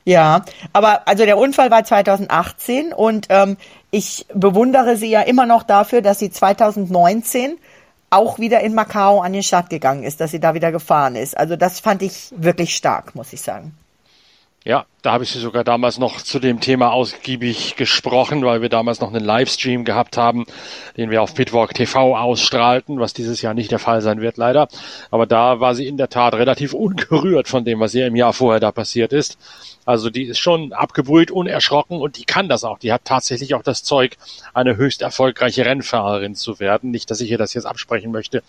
Ja, 0.05 0.45
aber 0.73 1.07
also 1.09 1.25
der 1.25 1.39
Unfall 1.39 1.71
war 1.71 1.85
2018 1.85 2.93
und 2.93 3.29
ähm, 3.31 3.57
ich 3.91 4.27
bewundere 4.35 4.97
sie 4.97 5.09
ja 5.09 5.23
immer 5.23 5.47
noch 5.47 5.63
dafür, 5.63 6.03
dass 6.03 6.19
sie 6.19 6.31
2019 6.31 7.59
auch 8.11 8.39
wieder 8.39 8.61
in 8.61 8.75
Macau 8.75 9.21
an 9.21 9.33
den 9.33 9.43
Start 9.43 9.71
gegangen 9.71 10.03
ist, 10.03 10.21
dass 10.21 10.33
sie 10.33 10.41
da 10.41 10.55
wieder 10.55 10.73
gefahren 10.73 11.17
ist. 11.17 11.37
Also 11.39 11.57
das 11.57 11.81
fand 11.81 12.03
ich 12.03 12.33
wirklich 12.37 12.75
stark, 12.75 13.15
muss 13.15 13.33
ich 13.33 13.41
sagen. 13.41 13.73
Ja, 14.67 14.87
da 15.03 15.13
habe 15.13 15.25
ich 15.25 15.31
sie 15.31 15.41
sogar 15.41 15.63
damals 15.63 15.99
noch 15.99 16.23
zu 16.23 16.39
dem 16.39 16.59
Thema 16.59 16.91
ausgiebig 16.91 17.77
gesprochen, 17.77 18.47
weil 18.47 18.63
wir 18.63 18.71
damals 18.71 18.99
noch 18.99 19.13
einen 19.13 19.23
Livestream 19.23 19.85
gehabt 19.85 20.17
haben, 20.17 20.47
den 20.97 21.11
wir 21.11 21.21
auf 21.21 21.35
Pitwalk 21.35 21.75
TV 21.75 22.17
ausstrahlten, 22.17 22.99
was 22.99 23.13
dieses 23.13 23.43
Jahr 23.43 23.53
nicht 23.53 23.71
der 23.71 23.79
Fall 23.79 24.01
sein 24.01 24.23
wird, 24.23 24.39
leider. 24.39 24.69
Aber 25.11 25.27
da 25.27 25.61
war 25.61 25.75
sie 25.75 25.87
in 25.87 25.99
der 25.99 26.09
Tat 26.09 26.33
relativ 26.33 26.73
ungerührt 26.73 27.47
von 27.47 27.67
dem, 27.67 27.79
was 27.79 27.95
ihr 27.95 28.07
im 28.07 28.17
Jahr 28.17 28.33
vorher 28.33 28.59
da 28.59 28.73
passiert 28.73 29.13
ist. 29.13 29.37
Also 29.85 30.09
die 30.09 30.25
ist 30.25 30.39
schon 30.39 30.73
abgebrüht, 30.73 31.31
unerschrocken 31.31 32.01
und 32.01 32.17
die 32.17 32.25
kann 32.25 32.49
das 32.49 32.65
auch. 32.65 32.79
Die 32.79 32.91
hat 32.91 33.05
tatsächlich 33.05 33.55
auch 33.55 33.63
das 33.63 33.83
Zeug, 33.83 34.17
eine 34.55 34.79
höchst 34.79 35.03
erfolgreiche 35.03 35.67
Rennfahrerin 35.67 36.35
zu 36.37 36.59
werden. 36.59 36.91
Nicht, 36.91 37.11
dass 37.11 37.21
ich 37.21 37.31
ihr 37.31 37.37
das 37.37 37.53
jetzt 37.53 37.67
absprechen 37.67 38.13
möchte 38.13 38.43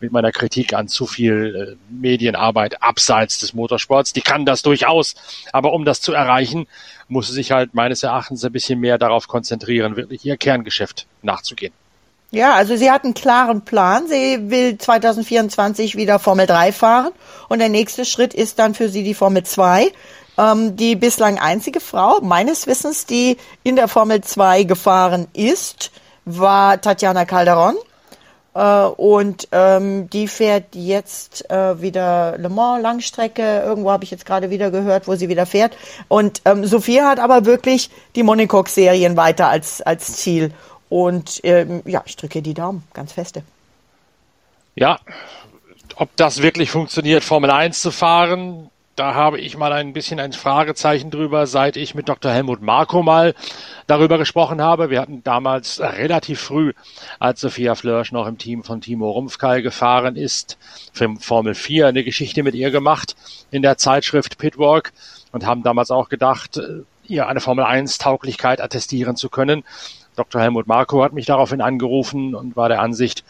mit 0.00 0.12
meiner 0.12 0.32
Kritik 0.32 0.74
an 0.74 0.88
zu 0.88 1.06
viel 1.06 1.76
äh, 1.78 1.92
Medienarbeit 1.92 2.82
abseits 2.82 3.38
des 3.38 3.54
Motorsports. 3.54 4.12
Die 4.12 4.20
kann 4.20 4.46
das 4.46 4.62
durchaus. 4.62 5.14
Aber 5.52 5.72
um 5.72 5.84
das 5.84 6.00
zu 6.00 6.12
erreichen, 6.12 6.66
muss 7.08 7.28
sie 7.28 7.34
sich 7.34 7.52
halt 7.52 7.74
meines 7.74 8.02
Erachtens 8.02 8.44
ein 8.44 8.52
bisschen 8.52 8.80
mehr 8.80 8.98
darauf 8.98 9.28
konzentrieren, 9.28 9.96
wirklich 9.96 10.24
ihr 10.24 10.36
Kerngeschäft 10.36 11.06
nachzugehen. 11.22 11.72
Ja, 12.30 12.54
also 12.54 12.76
sie 12.76 12.90
hat 12.90 13.04
einen 13.04 13.14
klaren 13.14 13.62
Plan. 13.64 14.06
Sie 14.06 14.50
will 14.50 14.76
2024 14.76 15.96
wieder 15.96 16.18
Formel 16.18 16.46
3 16.46 16.72
fahren 16.72 17.12
und 17.48 17.58
der 17.58 17.70
nächste 17.70 18.04
Schritt 18.04 18.34
ist 18.34 18.58
dann 18.58 18.74
für 18.74 18.88
sie 18.88 19.02
die 19.02 19.14
Formel 19.14 19.44
2. 19.44 19.90
Ähm, 20.36 20.76
die 20.76 20.94
bislang 20.94 21.38
einzige 21.38 21.80
Frau, 21.80 22.20
meines 22.20 22.66
Wissens, 22.66 23.06
die 23.06 23.38
in 23.62 23.76
der 23.76 23.88
Formel 23.88 24.20
2 24.20 24.64
gefahren 24.64 25.26
ist, 25.32 25.90
war 26.26 26.80
Tatjana 26.80 27.24
Calderon. 27.24 27.76
Äh, 28.58 28.86
und 28.86 29.46
ähm, 29.52 30.10
die 30.10 30.26
fährt 30.26 30.74
jetzt 30.74 31.48
äh, 31.48 31.80
wieder 31.80 32.36
Le 32.38 32.48
Mans 32.48 32.82
Langstrecke. 32.82 33.62
Irgendwo 33.64 33.92
habe 33.92 34.02
ich 34.02 34.10
jetzt 34.10 34.26
gerade 34.26 34.50
wieder 34.50 34.72
gehört, 34.72 35.06
wo 35.06 35.14
sie 35.14 35.28
wieder 35.28 35.46
fährt. 35.46 35.76
Und 36.08 36.42
ähm, 36.44 36.66
Sophia 36.66 37.08
hat 37.08 37.20
aber 37.20 37.44
wirklich 37.44 37.88
die 38.16 38.24
Monaco-Serien 38.24 39.16
weiter 39.16 39.48
als, 39.48 39.80
als 39.80 40.16
Ziel. 40.16 40.52
Und 40.88 41.40
ähm, 41.44 41.82
ja, 41.84 42.02
ich 42.04 42.16
drücke 42.16 42.42
die 42.42 42.54
Daumen, 42.54 42.82
ganz 42.94 43.12
feste. 43.12 43.44
Ja, 44.74 44.98
ob 45.94 46.08
das 46.16 46.42
wirklich 46.42 46.72
funktioniert, 46.72 47.22
Formel 47.22 47.52
1 47.52 47.80
zu 47.80 47.92
fahren, 47.92 48.70
da 48.98 49.14
habe 49.14 49.38
ich 49.38 49.56
mal 49.56 49.72
ein 49.72 49.92
bisschen 49.92 50.18
ein 50.18 50.32
Fragezeichen 50.32 51.12
drüber, 51.12 51.46
seit 51.46 51.76
ich 51.76 51.94
mit 51.94 52.08
Dr. 52.08 52.32
Helmut 52.32 52.62
Marko 52.62 53.04
mal 53.04 53.34
darüber 53.86 54.18
gesprochen 54.18 54.60
habe. 54.60 54.90
Wir 54.90 55.00
hatten 55.00 55.22
damals 55.22 55.80
relativ 55.80 56.40
früh, 56.40 56.72
als 57.20 57.40
Sophia 57.40 57.76
Flörsch 57.76 58.10
noch 58.10 58.26
im 58.26 58.38
Team 58.38 58.64
von 58.64 58.80
Timo 58.80 59.10
Rumpfkeil 59.10 59.62
gefahren 59.62 60.16
ist, 60.16 60.58
für 60.92 61.14
Formel 61.20 61.54
4 61.54 61.86
eine 61.86 62.02
Geschichte 62.02 62.42
mit 62.42 62.56
ihr 62.56 62.72
gemacht 62.72 63.14
in 63.52 63.62
der 63.62 63.78
Zeitschrift 63.78 64.36
Pitwalk 64.36 64.92
und 65.30 65.46
haben 65.46 65.62
damals 65.62 65.92
auch 65.92 66.08
gedacht, 66.08 66.56
äh, 66.56 66.82
ihr 67.06 67.28
eine 67.28 67.40
Formel 67.40 67.64
1 67.64 67.98
Tauglichkeit 67.98 68.60
attestieren 68.60 69.14
zu 69.14 69.28
können. 69.28 69.62
Dr. 70.16 70.40
Helmut 70.40 70.66
Marko 70.66 71.04
hat 71.04 71.12
mich 71.12 71.26
daraufhin 71.26 71.60
angerufen 71.60 72.34
und 72.34 72.56
war 72.56 72.68
der 72.68 72.80
Ansicht, 72.80 73.22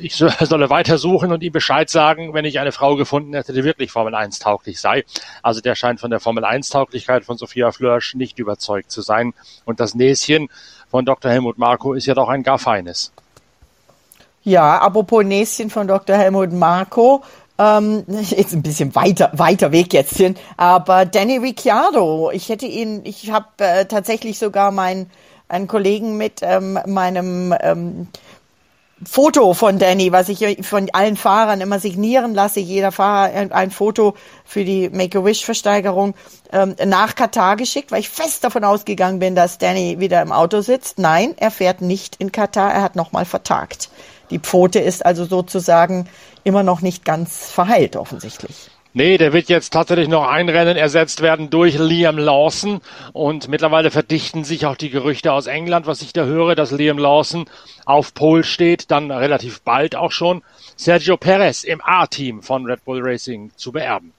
ich 0.00 0.14
solle 0.40 0.70
weitersuchen 0.70 1.32
und 1.32 1.42
ihm 1.42 1.52
Bescheid 1.52 1.88
sagen, 1.88 2.34
wenn 2.34 2.44
ich 2.44 2.60
eine 2.60 2.72
Frau 2.72 2.96
gefunden 2.96 3.34
hätte, 3.34 3.52
die 3.52 3.64
wirklich 3.64 3.90
Formel 3.90 4.14
1 4.14 4.38
tauglich 4.38 4.80
sei. 4.80 5.04
Also 5.42 5.60
der 5.60 5.74
scheint 5.74 6.00
von 6.00 6.10
der 6.10 6.20
Formel 6.20 6.44
1 6.44 6.70
Tauglichkeit 6.70 7.24
von 7.24 7.38
Sophia 7.38 7.72
Flörsch 7.72 8.14
nicht 8.14 8.38
überzeugt 8.38 8.90
zu 8.90 9.02
sein. 9.02 9.34
Und 9.64 9.80
das 9.80 9.94
Näschen 9.94 10.48
von 10.90 11.04
Dr. 11.04 11.30
Helmut 11.30 11.58
Marko 11.58 11.94
ist 11.94 12.06
ja 12.06 12.14
doch 12.14 12.28
ein 12.28 12.42
gar 12.42 12.58
feines. 12.58 13.12
Ja, 14.42 14.78
apropos 14.78 15.24
Näschen 15.24 15.70
von 15.70 15.86
Dr. 15.86 16.16
Helmut 16.16 16.52
Marko, 16.52 17.22
ähm, 17.58 18.04
jetzt 18.08 18.54
ein 18.54 18.62
bisschen 18.62 18.94
weiter, 18.94 19.30
weiter 19.34 19.70
Weg 19.70 19.92
jetzt 19.92 20.16
hin, 20.16 20.34
aber 20.56 21.04
Danny 21.04 21.36
Ricciardo, 21.36 22.30
ich 22.32 22.48
hätte 22.48 22.66
ihn, 22.66 23.02
ich 23.04 23.30
habe 23.30 23.46
äh, 23.58 23.84
tatsächlich 23.84 24.38
sogar 24.38 24.70
meinen 24.70 25.10
einen 25.50 25.66
Kollegen 25.66 26.16
mit 26.16 26.40
ähm, 26.42 26.78
meinem 26.86 27.54
ähm, 27.60 28.08
Foto 29.02 29.54
von 29.54 29.78
Danny, 29.78 30.12
was 30.12 30.28
ich 30.28 30.66
von 30.66 30.88
allen 30.92 31.16
Fahrern 31.16 31.62
immer 31.62 31.78
signieren 31.78 32.34
lasse, 32.34 32.60
jeder 32.60 32.92
Fahrer 32.92 33.50
ein 33.54 33.70
Foto 33.70 34.14
für 34.44 34.64
die 34.64 34.90
Make-A-Wish-Versteigerung 34.90 36.14
ähm, 36.52 36.76
nach 36.84 37.14
Katar 37.14 37.56
geschickt, 37.56 37.92
weil 37.92 38.00
ich 38.00 38.10
fest 38.10 38.44
davon 38.44 38.62
ausgegangen 38.62 39.18
bin, 39.18 39.34
dass 39.34 39.56
Danny 39.56 40.00
wieder 40.00 40.20
im 40.20 40.32
Auto 40.32 40.60
sitzt. 40.60 40.98
Nein, 40.98 41.34
er 41.38 41.50
fährt 41.50 41.80
nicht 41.80 42.16
in 42.16 42.30
Katar, 42.30 42.72
er 42.72 42.82
hat 42.82 42.94
nochmal 42.94 43.24
vertagt. 43.24 43.88
Die 44.28 44.38
Pfote 44.38 44.80
ist 44.80 45.04
also 45.04 45.24
sozusagen 45.24 46.06
immer 46.44 46.62
noch 46.62 46.82
nicht 46.82 47.04
ganz 47.04 47.50
verheilt 47.50 47.96
offensichtlich. 47.96 48.70
Nee, 48.92 49.18
der 49.18 49.32
wird 49.32 49.48
jetzt 49.48 49.72
tatsächlich 49.72 50.08
noch 50.08 50.26
ein 50.26 50.48
Rennen 50.48 50.76
ersetzt 50.76 51.22
werden 51.22 51.48
durch 51.48 51.78
Liam 51.78 52.18
Lawson. 52.18 52.80
Und 53.12 53.46
mittlerweile 53.48 53.92
verdichten 53.92 54.42
sich 54.42 54.66
auch 54.66 54.76
die 54.76 54.90
Gerüchte 54.90 55.32
aus 55.32 55.46
England, 55.46 55.86
was 55.86 56.02
ich 56.02 56.12
da 56.12 56.24
höre, 56.24 56.56
dass 56.56 56.72
Liam 56.72 56.98
Lawson 56.98 57.46
auf 57.84 58.14
Pole 58.14 58.42
steht, 58.42 58.90
dann 58.90 59.12
relativ 59.12 59.60
bald 59.60 59.94
auch 59.94 60.10
schon 60.10 60.42
Sergio 60.76 61.16
Perez 61.16 61.62
im 61.62 61.80
A-Team 61.84 62.42
von 62.42 62.66
Red 62.66 62.84
Bull 62.84 63.00
Racing 63.00 63.52
zu 63.54 63.70
beerben. 63.70 64.12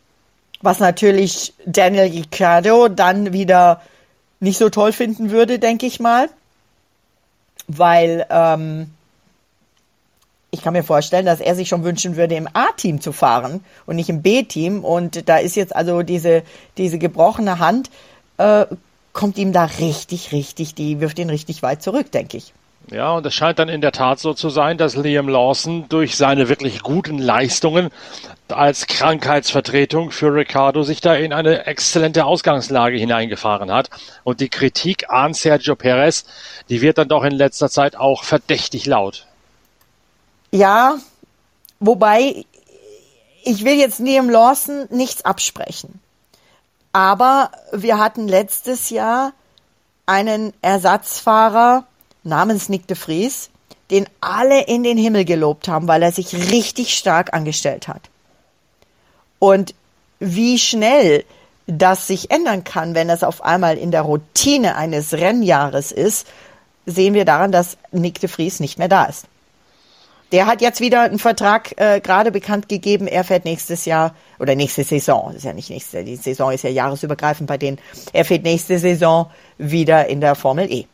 Was 0.61 0.79
natürlich 0.79 1.53
Daniel 1.65 2.11
Ricciardo 2.11 2.87
dann 2.87 3.33
wieder 3.33 3.81
nicht 4.39 4.57
so 4.57 4.69
toll 4.69 4.93
finden 4.93 5.31
würde, 5.31 5.59
denke 5.59 5.85
ich 5.85 5.99
mal. 5.99 6.29
Weil 7.67 8.25
ähm, 8.29 8.91
ich 10.51 10.61
kann 10.61 10.73
mir 10.73 10.83
vorstellen, 10.83 11.25
dass 11.25 11.39
er 11.39 11.55
sich 11.55 11.69
schon 11.69 11.83
wünschen 11.83 12.17
würde, 12.17 12.35
im 12.35 12.47
A-Team 12.51 12.99
zu 12.99 13.13
fahren 13.13 13.63
und 13.85 13.95
nicht 13.95 14.09
im 14.09 14.21
B-Team. 14.21 14.83
Und 14.83 15.27
da 15.29 15.37
ist 15.37 15.55
jetzt 15.55 15.73
also 15.75 16.03
diese, 16.03 16.43
diese 16.77 16.99
gebrochene 16.99 17.59
Hand, 17.59 17.89
äh, 18.37 18.65
kommt 19.13 19.37
ihm 19.37 19.53
da 19.53 19.65
richtig, 19.65 20.31
richtig, 20.33 20.75
die 20.75 20.99
wirft 20.99 21.19
ihn 21.19 21.29
richtig 21.29 21.63
weit 21.63 21.81
zurück, 21.81 22.11
denke 22.11 22.37
ich. 22.37 22.53
Ja, 22.89 23.11
und 23.11 23.25
es 23.25 23.33
scheint 23.33 23.59
dann 23.59 23.69
in 23.69 23.79
der 23.79 23.91
Tat 23.91 24.19
so 24.19 24.33
zu 24.33 24.49
sein, 24.49 24.77
dass 24.77 24.95
Liam 24.95 25.29
Lawson 25.29 25.85
durch 25.87 26.17
seine 26.17 26.49
wirklich 26.49 26.81
guten 26.81 27.19
Leistungen 27.19 27.89
als 28.49 28.87
Krankheitsvertretung 28.87 30.11
für 30.11 30.33
Ricardo 30.33 30.83
sich 30.83 30.99
da 30.99 31.15
in 31.15 31.31
eine 31.31 31.67
exzellente 31.67 32.25
Ausgangslage 32.25 32.97
hineingefahren 32.97 33.71
hat. 33.71 33.89
Und 34.23 34.41
die 34.41 34.49
Kritik 34.49 35.09
an 35.09 35.33
Sergio 35.33 35.75
Perez, 35.75 36.25
die 36.69 36.81
wird 36.81 36.97
dann 36.97 37.07
doch 37.07 37.23
in 37.23 37.33
letzter 37.33 37.69
Zeit 37.69 37.95
auch 37.95 38.23
verdächtig 38.23 38.85
laut. 38.87 39.27
Ja, 40.51 40.97
wobei 41.79 42.45
ich 43.43 43.65
will 43.65 43.75
jetzt 43.75 43.99
Liam 43.99 44.29
Lawson 44.29 44.87
nichts 44.89 45.25
absprechen. 45.25 45.99
Aber 46.93 47.51
wir 47.71 47.97
hatten 47.97 48.27
letztes 48.27 48.89
Jahr 48.89 49.33
einen 50.05 50.53
Ersatzfahrer 50.61 51.85
namens 52.23 52.69
Nick 52.69 52.87
de 52.87 52.97
Vries, 52.97 53.49
den 53.89 54.07
alle 54.19 54.63
in 54.63 54.83
den 54.83 54.97
Himmel 54.97 55.25
gelobt 55.25 55.67
haben, 55.67 55.87
weil 55.87 56.03
er 56.03 56.11
sich 56.11 56.33
richtig 56.51 56.95
stark 56.97 57.33
angestellt 57.33 57.87
hat. 57.87 58.09
Und 59.39 59.73
wie 60.19 60.59
schnell 60.59 61.25
das 61.65 62.07
sich 62.07 62.29
ändern 62.29 62.63
kann, 62.63 62.95
wenn 62.95 63.09
es 63.09 63.23
auf 63.23 63.43
einmal 63.43 63.77
in 63.77 63.91
der 63.91 64.01
Routine 64.01 64.75
eines 64.75 65.13
Rennjahres 65.13 65.91
ist, 65.91 66.27
sehen 66.85 67.13
wir 67.13 67.25
daran, 67.25 67.51
dass 67.51 67.77
Nick 67.91 68.19
de 68.19 68.29
Vries 68.29 68.59
nicht 68.59 68.77
mehr 68.77 68.89
da 68.89 69.05
ist. 69.05 69.25
Der 70.31 70.45
hat 70.45 70.61
jetzt 70.61 70.79
wieder 70.79 71.01
einen 71.01 71.19
Vertrag 71.19 71.73
äh, 71.77 71.99
gerade 71.99 72.31
bekannt 72.31 72.69
gegeben. 72.69 73.07
Er 73.07 73.23
fährt 73.25 73.43
nächstes 73.43 73.83
Jahr 73.85 74.15
oder 74.39 74.55
nächste 74.55 74.83
Saison. 74.83 75.33
Ist 75.35 75.43
ja 75.43 75.53
nicht 75.53 75.69
nächste, 75.69 76.05
die 76.05 76.15
Saison 76.15 76.51
ist 76.51 76.63
ja 76.63 76.69
jahresübergreifend 76.69 77.47
bei 77.47 77.57
denen. 77.57 77.79
Er 78.13 78.23
fährt 78.23 78.43
nächste 78.43 78.77
Saison 78.79 79.29
wieder 79.57 80.07
in 80.07 80.21
der 80.21 80.35
Formel 80.35 80.71
E. 80.71 80.85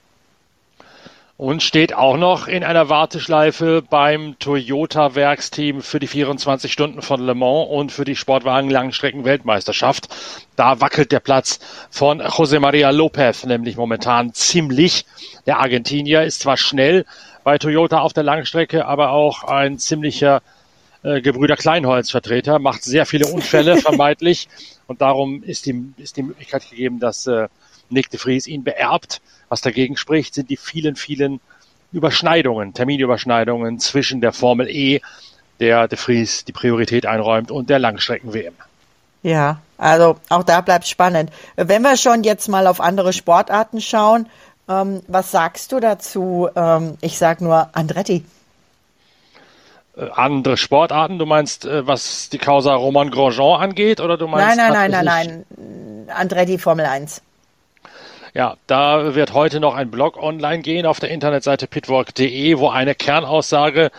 Und 1.37 1.61
steht 1.61 1.93
auch 1.93 2.17
noch 2.17 2.47
in 2.47 2.63
einer 2.63 2.89
Warteschleife 2.89 3.83
beim 3.87 4.39
Toyota 4.39 5.13
Werksteam 5.13 5.83
für 5.83 5.99
die 5.99 6.07
24 6.07 6.73
Stunden 6.73 7.03
von 7.03 7.21
Le 7.21 7.35
Mans 7.35 7.69
und 7.69 7.91
für 7.91 8.05
die 8.05 8.15
Sportwagen 8.15 8.71
Langstrecken 8.71 9.23
Weltmeisterschaft. 9.23 10.07
Da 10.55 10.81
wackelt 10.81 11.11
der 11.11 11.19
Platz 11.19 11.59
von 11.91 12.23
José 12.23 12.57
María 12.57 12.89
López 12.89 13.45
nämlich 13.45 13.77
momentan 13.77 14.33
ziemlich. 14.33 15.05
Der 15.45 15.59
Argentinier 15.59 16.23
ist 16.23 16.39
zwar 16.39 16.57
schnell, 16.57 17.05
bei 17.47 17.57
Toyota 17.57 17.99
auf 17.99 18.11
der 18.11 18.23
Langstrecke, 18.23 18.85
aber 18.85 19.11
auch 19.11 19.45
ein 19.45 19.79
ziemlicher 19.79 20.41
äh, 21.01 21.21
Gebrüder 21.21 21.55
Kleinholz-Vertreter, 21.55 22.59
macht 22.59 22.83
sehr 22.83 23.05
viele 23.05 23.25
Unfälle 23.27 23.77
vermeintlich 23.81 24.49
und 24.87 24.99
darum 24.99 25.43
ist 25.43 25.65
die, 25.65 25.93
ist 25.95 26.17
die 26.17 26.23
Möglichkeit 26.23 26.69
gegeben, 26.69 26.99
dass 26.99 27.25
äh, 27.25 27.47
Nick 27.89 28.09
de 28.09 28.19
Vries 28.19 28.47
ihn 28.47 28.65
beerbt. 28.65 29.21
Was 29.47 29.61
dagegen 29.61 29.95
spricht, 29.95 30.33
sind 30.33 30.49
die 30.49 30.57
vielen, 30.57 30.97
vielen 30.97 31.39
Überschneidungen, 31.93 32.73
Terminüberschneidungen 32.73 33.79
zwischen 33.79 34.19
der 34.19 34.33
Formel 34.33 34.67
E, 34.67 34.99
der 35.61 35.87
de 35.87 35.97
Vries 35.97 36.43
die 36.43 36.51
Priorität 36.51 37.05
einräumt, 37.05 37.49
und 37.49 37.69
der 37.69 37.79
Langstrecken-WM. 37.79 38.55
Ja, 39.23 39.61
also 39.77 40.17
auch 40.27 40.43
da 40.43 40.59
bleibt 40.59 40.85
spannend. 40.85 41.31
Wenn 41.55 41.81
wir 41.81 41.95
schon 41.95 42.23
jetzt 42.23 42.49
mal 42.49 42.67
auf 42.67 42.81
andere 42.81 43.13
Sportarten 43.13 43.79
schauen, 43.79 44.27
ähm, 44.69 45.01
was 45.07 45.31
sagst 45.31 45.71
du 45.71 45.79
dazu? 45.79 46.49
Ähm, 46.55 46.97
ich 47.01 47.17
sag 47.17 47.41
nur 47.41 47.69
Andretti. 47.73 48.25
Äh, 49.97 50.09
andere 50.13 50.57
Sportarten? 50.57 51.19
Du 51.19 51.25
meinst, 51.25 51.65
äh, 51.65 51.87
was 51.87 52.29
die 52.29 52.37
Causa 52.37 52.73
Roman 52.75 53.09
Grosjean 53.11 53.61
angeht? 53.61 53.99
Oder 53.99 54.17
du 54.17 54.27
meinst 54.27 54.57
nein, 54.57 54.71
nein, 54.73 54.91
nein, 54.91 55.05
nein, 55.05 55.45
nein. 55.57 56.09
Andretti 56.15 56.57
Formel 56.57 56.85
1. 56.85 57.21
Ja, 58.33 58.55
da 58.67 59.15
wird 59.15 59.33
heute 59.33 59.59
noch 59.59 59.73
ein 59.73 59.89
Blog 59.89 60.21
online 60.21 60.61
gehen 60.61 60.85
auf 60.85 60.99
der 60.99 61.09
Internetseite 61.09 61.65
pitwalk.de, 61.65 62.59
wo 62.59 62.69
eine 62.69 62.93
Kernaussage 62.93 63.89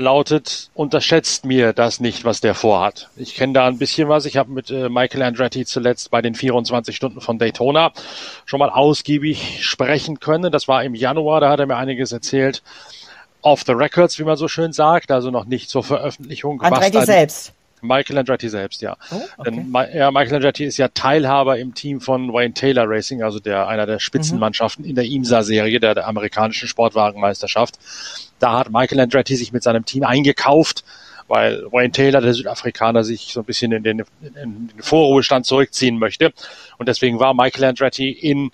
lautet, 0.00 0.70
unterschätzt 0.74 1.44
mir 1.44 1.72
das 1.72 2.00
nicht, 2.00 2.24
was 2.24 2.40
der 2.40 2.54
vorhat. 2.54 3.08
Ich 3.16 3.34
kenne 3.34 3.52
da 3.52 3.66
ein 3.66 3.78
bisschen 3.78 4.08
was. 4.08 4.24
Ich 4.24 4.36
habe 4.36 4.50
mit 4.50 4.70
äh, 4.70 4.88
Michael 4.88 5.22
Andretti 5.22 5.64
zuletzt 5.64 6.10
bei 6.10 6.22
den 6.22 6.34
24 6.34 6.96
Stunden 6.96 7.20
von 7.20 7.38
Daytona 7.38 7.92
schon 8.44 8.58
mal 8.58 8.70
ausgiebig 8.70 9.64
sprechen 9.64 10.18
können. 10.18 10.50
Das 10.50 10.66
war 10.66 10.82
im 10.82 10.94
Januar, 10.94 11.40
da 11.40 11.50
hat 11.50 11.60
er 11.60 11.66
mir 11.66 11.76
einiges 11.76 12.12
erzählt. 12.12 12.62
Off 13.42 13.62
the 13.66 13.72
records, 13.72 14.18
wie 14.18 14.24
man 14.24 14.36
so 14.36 14.48
schön 14.48 14.72
sagt, 14.72 15.10
also 15.10 15.30
noch 15.30 15.44
nicht 15.44 15.70
zur 15.70 15.84
Veröffentlichung. 15.84 16.60
Andretti 16.60 17.04
selbst. 17.04 17.52
Michael 17.82 18.18
Andretti 18.18 18.48
selbst, 18.48 18.82
ja. 18.82 18.96
Oh, 19.10 19.20
okay. 19.38 19.50
Denn 19.50 19.74
ja, 19.94 20.10
Michael 20.10 20.36
Andretti 20.36 20.64
ist 20.64 20.76
ja 20.76 20.88
Teilhaber 20.88 21.58
im 21.58 21.74
Team 21.74 22.00
von 22.00 22.32
Wayne 22.32 22.54
Taylor 22.54 22.84
Racing, 22.88 23.22
also 23.22 23.40
der 23.40 23.68
einer 23.68 23.86
der 23.86 23.98
Spitzenmannschaften 23.98 24.84
mhm. 24.84 24.90
in 24.90 24.94
der 24.96 25.04
IMSA-Serie, 25.04 25.80
der, 25.80 25.94
der 25.94 26.06
amerikanischen 26.06 26.68
Sportwagenmeisterschaft. 26.68 27.78
Da 28.38 28.58
hat 28.58 28.70
Michael 28.70 29.00
Andretti 29.00 29.36
sich 29.36 29.52
mit 29.52 29.62
seinem 29.62 29.84
Team 29.84 30.04
eingekauft, 30.04 30.84
weil 31.28 31.62
Wayne 31.70 31.92
Taylor, 31.92 32.20
der 32.20 32.34
Südafrikaner, 32.34 33.04
sich 33.04 33.32
so 33.32 33.40
ein 33.40 33.46
bisschen 33.46 33.72
in 33.72 33.82
den, 33.82 34.04
in 34.20 34.34
den 34.34 34.70
Vorruhestand 34.80 35.46
zurückziehen 35.46 35.98
möchte. 35.98 36.32
Und 36.78 36.88
deswegen 36.88 37.20
war 37.20 37.34
Michael 37.34 37.64
Andretti 37.64 38.10
in 38.10 38.50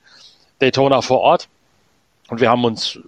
Daytona 0.59 1.01
vor 1.03 1.21
Ort. 1.21 1.49
Und 2.29 2.41
wir 2.41 2.51
haben 2.51 2.65
uns 2.65 2.99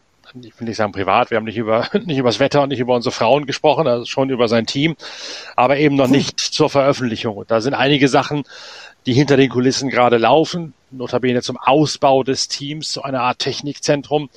ich 0.45 0.59
will 0.59 0.69
nicht 0.69 0.77
sagen 0.77 0.93
privat, 0.93 1.31
wir 1.31 1.37
haben 1.37 1.45
nicht 1.45 1.57
über 1.57 1.89
nicht 2.05 2.19
über 2.19 2.29
das 2.29 2.41
Wetter 2.41 2.63
und 2.63 2.71
nicht 2.71 2.81
über 2.81 2.95
unsere 2.95 3.13
Frauen 3.13 3.47
gesprochen, 3.47 3.87
also 3.87 4.05
schon 4.05 4.31
über 4.31 4.49
sein 4.49 4.67
Team, 4.67 4.97
aber 5.57 5.79
eben 5.79 5.97
noch 5.97 6.09
nicht 6.09 6.39
zur 6.41 6.71
Veröffentlichung. 6.71 7.37
Und 7.37 7.51
da 7.51 7.61
sind 7.61 7.75
einige 7.75 8.09
Sachen, 8.09 8.45
die 9.07 9.15
hinter 9.15 9.37
den 9.37 9.49
Kulissen 9.49 9.91
gerade 9.91 10.19
laufen, 10.19 10.75
notabene 10.91 11.43
zum 11.43 11.57
Ausbau 11.57 12.23
des 12.23 12.49
Teams, 12.49 12.93
so 12.93 13.03
eine 13.03 13.21
Art 13.21 13.39
Technikzentrum, 13.39 14.29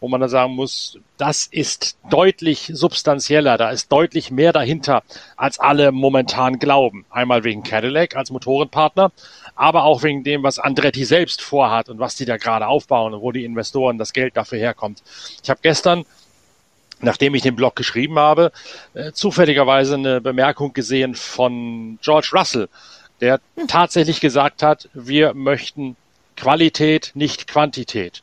wo 0.00 0.08
man 0.08 0.20
dann 0.20 0.30
sagen 0.30 0.54
muss, 0.54 0.98
das 1.16 1.46
ist 1.46 1.98
deutlich 2.10 2.70
substanzieller, 2.72 3.58
da 3.58 3.70
ist 3.70 3.90
deutlich 3.90 4.30
mehr 4.30 4.52
dahinter, 4.52 5.02
als 5.36 5.58
alle 5.58 5.90
momentan 5.92 6.58
glauben. 6.58 7.04
Einmal 7.10 7.44
wegen 7.44 7.62
Cadillac 7.62 8.16
als 8.16 8.30
Motorenpartner, 8.30 9.10
aber 9.58 9.84
auch 9.84 10.02
wegen 10.02 10.24
dem, 10.24 10.42
was 10.42 10.58
Andretti 10.58 11.04
selbst 11.04 11.42
vorhat 11.42 11.88
und 11.88 11.98
was 11.98 12.14
die 12.14 12.24
da 12.24 12.36
gerade 12.36 12.66
aufbauen 12.66 13.12
und 13.12 13.20
wo 13.20 13.32
die 13.32 13.44
Investoren 13.44 13.98
das 13.98 14.12
Geld 14.12 14.36
dafür 14.36 14.58
herkommt. 14.58 15.02
Ich 15.42 15.50
habe 15.50 15.60
gestern 15.62 16.04
nachdem 17.00 17.34
ich 17.34 17.42
den 17.42 17.56
Blog 17.56 17.76
geschrieben 17.76 18.18
habe, 18.18 18.52
äh, 18.94 19.12
zufälligerweise 19.12 19.94
eine 19.94 20.20
Bemerkung 20.20 20.72
gesehen 20.72 21.14
von 21.14 21.98
George 22.02 22.30
Russell, 22.32 22.68
der 23.20 23.40
hm. 23.56 23.68
tatsächlich 23.68 24.20
gesagt 24.20 24.62
hat, 24.62 24.88
wir 24.94 25.34
möchten 25.34 25.96
Qualität, 26.36 27.12
nicht 27.14 27.46
Quantität. 27.46 28.22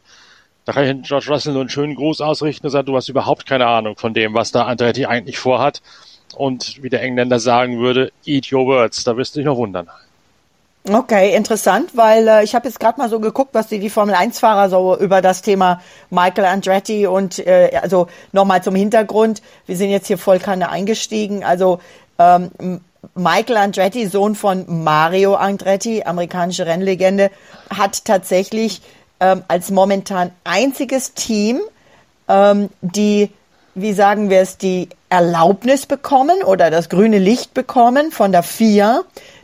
Da 0.65 0.73
kann 0.73 0.83
ich 0.83 1.07
George 1.07 1.27
Russell 1.29 1.53
nur 1.53 1.61
einen 1.61 1.69
schönen 1.69 1.95
Gruß 1.95 2.21
ausrichten 2.21 2.67
und 2.67 2.71
sagen, 2.71 2.87
du 2.87 2.95
hast 2.95 3.07
überhaupt 3.07 3.45
keine 3.45 3.67
Ahnung 3.67 3.97
von 3.97 4.13
dem, 4.13 4.33
was 4.33 4.51
da 4.51 4.65
Andretti 4.65 5.05
eigentlich 5.05 5.37
vorhat. 5.37 5.81
Und 6.35 6.81
wie 6.81 6.89
der 6.89 7.01
Engländer 7.01 7.39
sagen 7.39 7.79
würde, 7.79 8.11
eat 8.25 8.51
your 8.51 8.65
words, 8.65 9.03
da 9.03 9.15
wirst 9.15 9.35
du 9.35 9.39
dich 9.39 9.45
noch 9.45 9.57
wundern. 9.57 9.89
Okay, 10.87 11.35
interessant, 11.35 11.97
weil 11.97 12.27
äh, 12.27 12.43
ich 12.43 12.53
habe 12.53 12.67
jetzt 12.67 12.79
gerade 12.79 12.99
mal 12.99 13.09
so 13.09 13.19
geguckt, 13.19 13.55
was 13.55 13.67
die, 13.67 13.79
die 13.79 13.89
Formel 13.89 14.13
1-Fahrer 14.13 14.69
so 14.69 14.95
über 14.95 15.23
das 15.23 15.41
Thema 15.41 15.81
Michael 16.11 16.45
Andretti 16.45 17.07
und 17.07 17.39
äh, 17.39 17.71
also 17.81 18.07
nochmal 18.33 18.61
zum 18.61 18.75
Hintergrund, 18.75 19.41
wir 19.65 19.77
sind 19.77 19.89
jetzt 19.89 20.05
hier 20.05 20.19
voll 20.19 20.37
keine 20.37 20.69
eingestiegen, 20.69 21.43
also 21.43 21.79
ähm, 22.19 22.51
Michael 23.15 23.57
Andretti, 23.57 24.05
Sohn 24.05 24.35
von 24.35 24.83
Mario 24.83 25.33
Andretti, 25.33 26.03
amerikanische 26.03 26.67
Rennlegende, 26.67 27.31
hat 27.71 28.05
tatsächlich 28.05 28.83
ähm, 29.19 29.43
als 29.47 29.71
momentan 29.71 30.31
einziges 30.43 31.15
Team 31.15 31.61
ähm, 32.27 32.69
die, 32.81 33.31
wie 33.73 33.93
sagen 33.93 34.29
wir 34.29 34.41
es, 34.41 34.59
die 34.59 34.89
Erlaubnis 35.09 35.87
bekommen 35.87 36.43
oder 36.43 36.69
das 36.69 36.89
grüne 36.89 37.17
Licht 37.17 37.55
bekommen 37.55 38.11
von 38.11 38.31
der 38.31 38.43
FIA, 38.43 39.01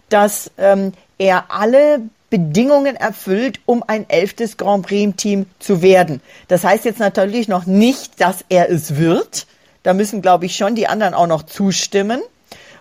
dass 0.09 0.51
ähm, 0.59 0.93
er 1.21 1.51
alle 1.51 2.01
Bedingungen 2.31 2.95
erfüllt, 2.95 3.59
um 3.67 3.83
ein 3.85 4.09
elftes 4.09 4.57
Grand 4.57 4.87
Prix-Team 4.87 5.45
zu 5.59 5.83
werden. 5.83 6.19
Das 6.47 6.63
heißt 6.63 6.83
jetzt 6.85 6.99
natürlich 6.99 7.47
noch 7.47 7.67
nicht, 7.67 8.19
dass 8.19 8.43
er 8.49 8.71
es 8.71 8.95
wird. 8.95 9.45
Da 9.83 9.93
müssen, 9.93 10.23
glaube 10.23 10.47
ich, 10.47 10.55
schon 10.55 10.73
die 10.73 10.87
anderen 10.87 11.13
auch 11.13 11.27
noch 11.27 11.43
zustimmen. 11.43 12.21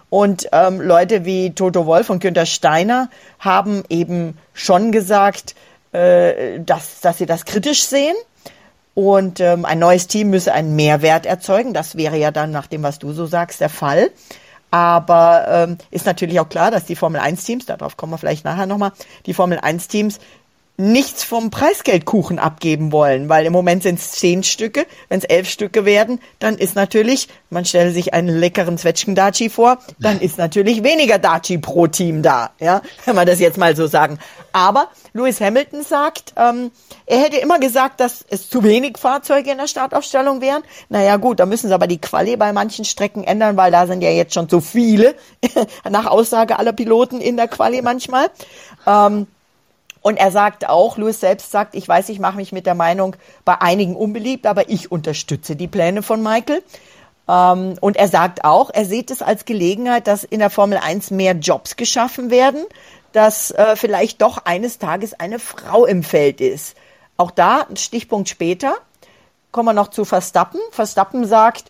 Und 0.08 0.48
ähm, 0.52 0.80
Leute 0.80 1.26
wie 1.26 1.50
Toto 1.50 1.84
Wolf 1.84 2.08
und 2.08 2.20
Günther 2.20 2.46
Steiner 2.46 3.10
haben 3.38 3.84
eben 3.90 4.38
schon 4.54 4.90
gesagt, 4.90 5.54
äh, 5.92 6.60
dass, 6.60 7.00
dass 7.02 7.18
sie 7.18 7.26
das 7.26 7.44
kritisch 7.44 7.84
sehen. 7.84 8.16
Und 8.94 9.38
ähm, 9.40 9.66
ein 9.66 9.78
neues 9.78 10.06
Team 10.06 10.30
müsse 10.30 10.54
einen 10.54 10.76
Mehrwert 10.76 11.26
erzeugen. 11.26 11.74
Das 11.74 11.96
wäre 11.96 12.16
ja 12.16 12.30
dann, 12.30 12.52
nach 12.52 12.68
dem, 12.68 12.82
was 12.82 12.98
du 12.98 13.12
so 13.12 13.26
sagst, 13.26 13.60
der 13.60 13.68
Fall. 13.68 14.10
Aber 14.70 15.46
ähm, 15.48 15.78
ist 15.90 16.06
natürlich 16.06 16.38
auch 16.38 16.48
klar, 16.48 16.70
dass 16.70 16.84
die 16.84 16.96
Formel 16.96 17.20
1 17.20 17.44
Teams, 17.44 17.66
darauf 17.66 17.96
kommen 17.96 18.12
wir 18.12 18.18
vielleicht 18.18 18.44
nachher 18.44 18.66
nochmal, 18.66 18.92
die 19.26 19.34
Formel 19.34 19.58
1 19.58 19.88
Teams 19.88 20.20
nichts 20.80 21.22
vom 21.24 21.50
Preisgeldkuchen 21.50 22.38
abgeben 22.38 22.90
wollen, 22.92 23.28
weil 23.28 23.46
im 23.46 23.52
Moment 23.52 23.82
sind 23.82 23.98
es 23.98 24.12
zehn 24.12 24.42
Stücke. 24.42 24.86
Wenn 25.08 25.18
es 25.18 25.24
elf 25.24 25.48
Stücke 25.48 25.84
werden, 25.84 26.20
dann 26.38 26.56
ist 26.56 26.74
natürlich, 26.74 27.28
man 27.50 27.64
stelle 27.64 27.92
sich 27.92 28.14
einen 28.14 28.38
leckeren 28.38 28.78
Zwetschgen-Daci 28.78 29.50
vor, 29.50 29.78
dann 29.98 30.20
ist 30.20 30.38
natürlich 30.38 30.82
weniger 30.82 31.18
Daci 31.18 31.58
pro 31.58 31.86
Team 31.86 32.22
da, 32.22 32.50
ja, 32.58 32.82
wenn 33.04 33.14
man 33.14 33.26
das 33.26 33.40
jetzt 33.40 33.58
mal 33.58 33.76
so 33.76 33.86
sagen. 33.86 34.18
Aber 34.52 34.88
Lewis 35.12 35.40
Hamilton 35.40 35.82
sagt, 35.82 36.34
ähm, 36.36 36.70
er 37.06 37.18
hätte 37.18 37.36
immer 37.36 37.58
gesagt, 37.58 38.00
dass 38.00 38.24
es 38.28 38.48
zu 38.48 38.64
wenig 38.64 38.98
Fahrzeuge 38.98 39.50
in 39.50 39.58
der 39.58 39.68
Startaufstellung 39.68 40.40
wären. 40.40 40.62
Naja 40.88 41.16
gut, 41.16 41.40
da 41.40 41.46
müssen 41.46 41.68
sie 41.68 41.74
aber 41.74 41.86
die 41.86 42.00
Quali 42.00 42.36
bei 42.36 42.52
manchen 42.52 42.84
Strecken 42.84 43.24
ändern, 43.24 43.56
weil 43.56 43.70
da 43.70 43.86
sind 43.86 44.02
ja 44.02 44.10
jetzt 44.10 44.34
schon 44.34 44.48
so 44.48 44.60
viele, 44.60 45.14
nach 45.90 46.06
Aussage 46.06 46.58
aller 46.58 46.72
Piloten 46.72 47.20
in 47.20 47.36
der 47.36 47.48
Quali 47.48 47.82
manchmal. 47.82 48.30
Ähm, 48.86 49.26
und 50.02 50.16
er 50.16 50.30
sagt 50.30 50.68
auch, 50.68 50.96
Louis 50.96 51.20
selbst 51.20 51.50
sagt, 51.50 51.74
ich 51.74 51.86
weiß, 51.86 52.08
ich 52.08 52.20
mache 52.20 52.36
mich 52.36 52.52
mit 52.52 52.66
der 52.66 52.74
Meinung 52.74 53.16
bei 53.44 53.60
einigen 53.60 53.96
unbeliebt, 53.96 54.46
aber 54.46 54.70
ich 54.70 54.90
unterstütze 54.90 55.56
die 55.56 55.68
Pläne 55.68 56.02
von 56.02 56.22
Michael. 56.22 56.62
Ähm, 57.28 57.76
und 57.80 57.96
er 57.96 58.08
sagt 58.08 58.44
auch, 58.44 58.70
er 58.72 58.86
sieht 58.86 59.10
es 59.10 59.20
als 59.20 59.44
Gelegenheit, 59.44 60.06
dass 60.06 60.24
in 60.24 60.40
der 60.40 60.50
Formel 60.50 60.78
1 60.78 61.10
mehr 61.10 61.34
Jobs 61.34 61.76
geschaffen 61.76 62.30
werden, 62.30 62.64
dass 63.12 63.50
äh, 63.50 63.76
vielleicht 63.76 64.22
doch 64.22 64.38
eines 64.44 64.78
Tages 64.78 65.18
eine 65.18 65.38
Frau 65.38 65.84
im 65.84 66.02
Feld 66.02 66.40
ist. 66.40 66.76
Auch 67.16 67.30
da, 67.30 67.66
ein 67.68 67.76
Stichpunkt 67.76 68.30
später, 68.30 68.76
kommen 69.52 69.68
wir 69.68 69.72
noch 69.74 69.88
zu 69.88 70.06
Verstappen. 70.06 70.60
Verstappen 70.70 71.26
sagt, 71.26 71.64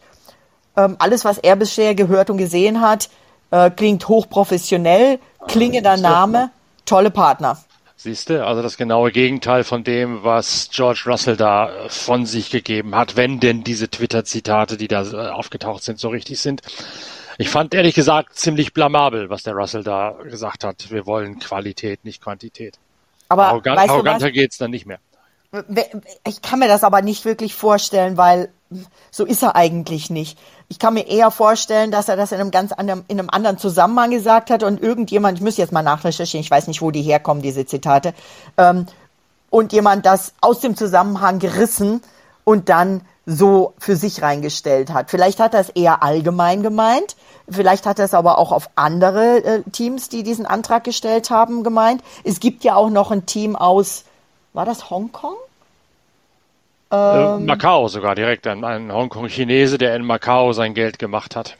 ähm, 0.76 0.96
alles, 1.00 1.24
was 1.24 1.38
er 1.38 1.56
bisher 1.56 1.96
gehört 1.96 2.30
und 2.30 2.36
gesehen 2.36 2.80
hat, 2.80 3.10
äh, 3.50 3.70
klingt 3.70 4.06
hochprofessionell, 4.06 5.18
klingender 5.48 5.96
Name, 5.96 6.50
tolle 6.84 7.10
Partner. 7.10 7.58
Siehst 8.02 8.30
du, 8.30 8.46
also 8.46 8.62
das 8.62 8.78
genaue 8.78 9.12
Gegenteil 9.12 9.62
von 9.62 9.84
dem, 9.84 10.24
was 10.24 10.70
George 10.72 11.02
Russell 11.04 11.36
da 11.36 11.68
äh, 11.68 11.88
von 11.90 12.24
sich 12.24 12.48
gegeben 12.48 12.94
hat, 12.94 13.14
wenn 13.16 13.40
denn 13.40 13.62
diese 13.62 13.90
Twitter-Zitate, 13.90 14.78
die 14.78 14.88
da 14.88 15.02
äh, 15.02 15.28
aufgetaucht 15.28 15.82
sind, 15.82 15.98
so 15.98 16.08
richtig 16.08 16.38
sind. 16.40 16.62
Ich 17.36 17.50
fand 17.50 17.74
ehrlich 17.74 17.94
gesagt 17.94 18.36
ziemlich 18.36 18.72
blamabel, 18.72 19.28
was 19.28 19.42
der 19.42 19.52
Russell 19.52 19.84
da 19.84 20.16
gesagt 20.24 20.64
hat. 20.64 20.90
Wir 20.90 21.04
wollen 21.04 21.40
Qualität, 21.40 22.02
nicht 22.06 22.22
Quantität. 22.22 22.78
Aber 23.28 23.48
Arrogant, 23.48 23.76
weißt 23.80 23.90
arroganter 23.90 24.30
geht's 24.30 24.56
dann 24.56 24.70
nicht 24.70 24.86
mehr. 24.86 25.00
Ich 26.26 26.42
kann 26.42 26.60
mir 26.60 26.68
das 26.68 26.84
aber 26.84 27.02
nicht 27.02 27.24
wirklich 27.24 27.54
vorstellen, 27.54 28.16
weil 28.16 28.50
so 29.10 29.24
ist 29.24 29.42
er 29.42 29.56
eigentlich 29.56 30.10
nicht 30.10 30.38
ich 30.70 30.78
kann 30.78 30.94
mir 30.94 31.08
eher 31.08 31.32
vorstellen, 31.32 31.90
dass 31.90 32.08
er 32.08 32.16
das 32.16 32.30
in 32.30 32.40
einem 32.40 32.52
ganz 32.52 32.70
anderen, 32.70 33.04
in 33.08 33.18
einem 33.18 33.28
anderen 33.28 33.58
Zusammenhang 33.58 34.12
gesagt 34.12 34.50
hat 34.50 34.62
und 34.62 34.80
irgendjemand, 34.80 35.38
ich 35.38 35.44
muss 35.44 35.56
jetzt 35.56 35.72
mal 35.72 35.82
nachrecherchieren, 35.82 36.42
ich 36.44 36.50
weiß 36.50 36.68
nicht, 36.68 36.80
wo 36.80 36.92
die 36.92 37.02
herkommen, 37.02 37.42
diese 37.42 37.66
Zitate, 37.66 38.14
ähm, 38.56 38.86
und 39.50 39.72
jemand 39.72 40.06
das 40.06 40.32
aus 40.40 40.60
dem 40.60 40.76
Zusammenhang 40.76 41.40
gerissen 41.40 42.02
und 42.44 42.68
dann 42.68 43.00
so 43.26 43.74
für 43.78 43.96
sich 43.96 44.22
reingestellt 44.22 44.92
hat. 44.92 45.10
Vielleicht 45.10 45.40
hat 45.40 45.54
er 45.54 45.60
es 45.60 45.70
eher 45.70 46.04
allgemein 46.04 46.62
gemeint, 46.62 47.16
vielleicht 47.48 47.84
hat 47.84 47.98
er 47.98 48.04
es 48.04 48.14
aber 48.14 48.38
auch 48.38 48.52
auf 48.52 48.70
andere 48.76 49.42
äh, 49.42 49.62
Teams, 49.72 50.08
die 50.08 50.22
diesen 50.22 50.46
Antrag 50.46 50.84
gestellt 50.84 51.30
haben, 51.30 51.64
gemeint. 51.64 52.00
Es 52.22 52.38
gibt 52.38 52.62
ja 52.62 52.76
auch 52.76 52.90
noch 52.90 53.10
ein 53.10 53.26
Team 53.26 53.56
aus, 53.56 54.04
war 54.52 54.64
das 54.64 54.90
Hongkong? 54.90 55.36
Äh, 56.92 56.96
ähm, 56.96 57.46
Macau 57.46 57.88
sogar 57.88 58.14
direkt, 58.14 58.46
ein, 58.46 58.64
ein 58.64 58.92
Hongkong-Chinese, 58.92 59.78
der 59.78 59.94
in 59.96 60.04
Macau 60.04 60.52
sein 60.52 60.74
Geld 60.74 60.98
gemacht 60.98 61.36
hat. 61.36 61.56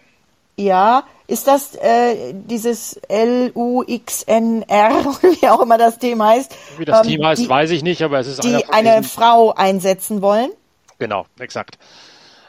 Ja, 0.57 1.05
ist 1.27 1.47
das 1.47 1.75
äh, 1.77 2.35
dieses 2.35 2.97
L-U-X-N-R, 3.09 4.91
wie 5.23 5.49
auch 5.49 5.63
immer 5.63 5.79
das 5.79 5.99
Team 5.99 6.23
heißt? 6.23 6.55
Wie 6.77 6.85
das 6.85 7.07
ähm, 7.07 7.13
Team 7.13 7.25
heißt, 7.25 7.43
die, 7.43 7.49
weiß 7.49 7.71
ich 7.71 7.83
nicht, 7.83 8.03
aber 8.03 8.19
es 8.19 8.27
ist 8.27 8.45
die 8.45 8.69
eine 8.69 9.03
Frau 9.03 9.55
einsetzen 9.55 10.21
wollen. 10.23 10.51
Genau, 10.99 11.27
exakt. 11.39 11.79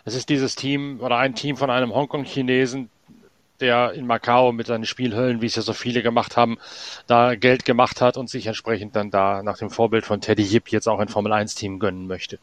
Es 0.04 0.16
ist 0.16 0.30
dieses 0.30 0.56
Team 0.56 1.00
oder 1.02 1.18
ein 1.18 1.36
Team 1.36 1.58
von 1.58 1.70
einem 1.70 1.94
Hongkong-Chinesen, 1.94 2.90
der 3.62 3.93
in 3.93 4.06
Macau 4.08 4.52
mit 4.52 4.67
seinen 4.67 4.86
Spielhöllen, 4.86 5.41
wie 5.41 5.45
es 5.45 5.56
ja 5.56 5.62
so 5.62 5.74
viele 5.74 6.04
gemacht 6.04 6.36
haben, 6.36 6.58
da 7.08 7.36
Geld 7.36 7.65
gemacht 7.65 8.02
hat 8.02 8.17
und 8.17 8.30
sich 8.30 8.47
entsprechend 8.47 8.95
dann 8.95 9.12
da 9.12 9.43
nach 9.43 9.58
dem 9.58 9.69
Vorbild 9.69 10.06
von 10.06 10.21
Teddy 10.21 10.43
Yip 10.43 10.69
jetzt 10.69 10.88
auch 10.88 11.00
ein 11.00 11.08
Formel 11.08 11.32
1 11.32 11.56
Team 11.56 11.80
gönnen 11.80 12.08
möchte. 12.08 12.39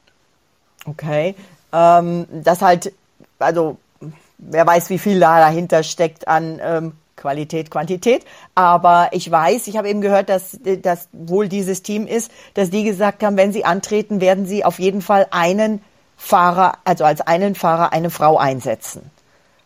Okay. 0.85 1.35
Ähm, 1.73 2.27
das 2.31 2.63
halt, 2.63 2.93
also 3.39 3.79
wer 4.39 4.67
weiß, 4.67 4.91
wie 4.91 4.99
viel 4.99 5.21
da 5.21 5.39
dahinter 5.41 5.83
steckt 5.83 6.29
an 6.29 6.61
ähm, 6.63 6.93
Qualität, 7.17 7.71
Quantität. 7.71 8.25
Aber 8.55 9.09
ich 9.13 9.31
weiß, 9.31 9.67
ich 9.67 9.77
habe 9.77 9.89
eben 9.91 10.01
gehört, 10.01 10.29
dass 10.29 10.59
das 10.83 11.09
wohl 11.13 11.49
dieses 11.49 11.83
Team 11.83 12.07
ist, 12.07 12.31
dass 12.55 12.71
die 12.71 12.85
gesagt 12.85 13.23
haben, 13.23 13.37
wenn 13.37 13.53
sie 13.53 13.65
antreten, 13.65 14.21
werden 14.21 14.47
sie 14.47 14.65
auf 14.65 14.79
jeden 14.79 15.03
Fall 15.03 15.27
einen 15.31 15.83
Fahrer, 16.17 16.79
also 16.85 17.05
als 17.05 17.21
einen 17.21 17.55
Fahrer 17.55 17.93
eine 17.93 18.11
Frau 18.11 18.39
einsetzen. 18.39 19.11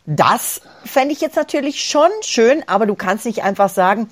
Das 0.07 0.61
fände 0.85 1.13
ich 1.13 1.21
jetzt 1.21 1.37
natürlich 1.37 1.85
schon 1.85 2.11
schön, 2.23 2.65
aber 2.67 2.87
du 2.87 2.95
kannst 2.95 3.25
nicht 3.25 3.45
einfach 3.45 3.69
sagen, 3.69 4.09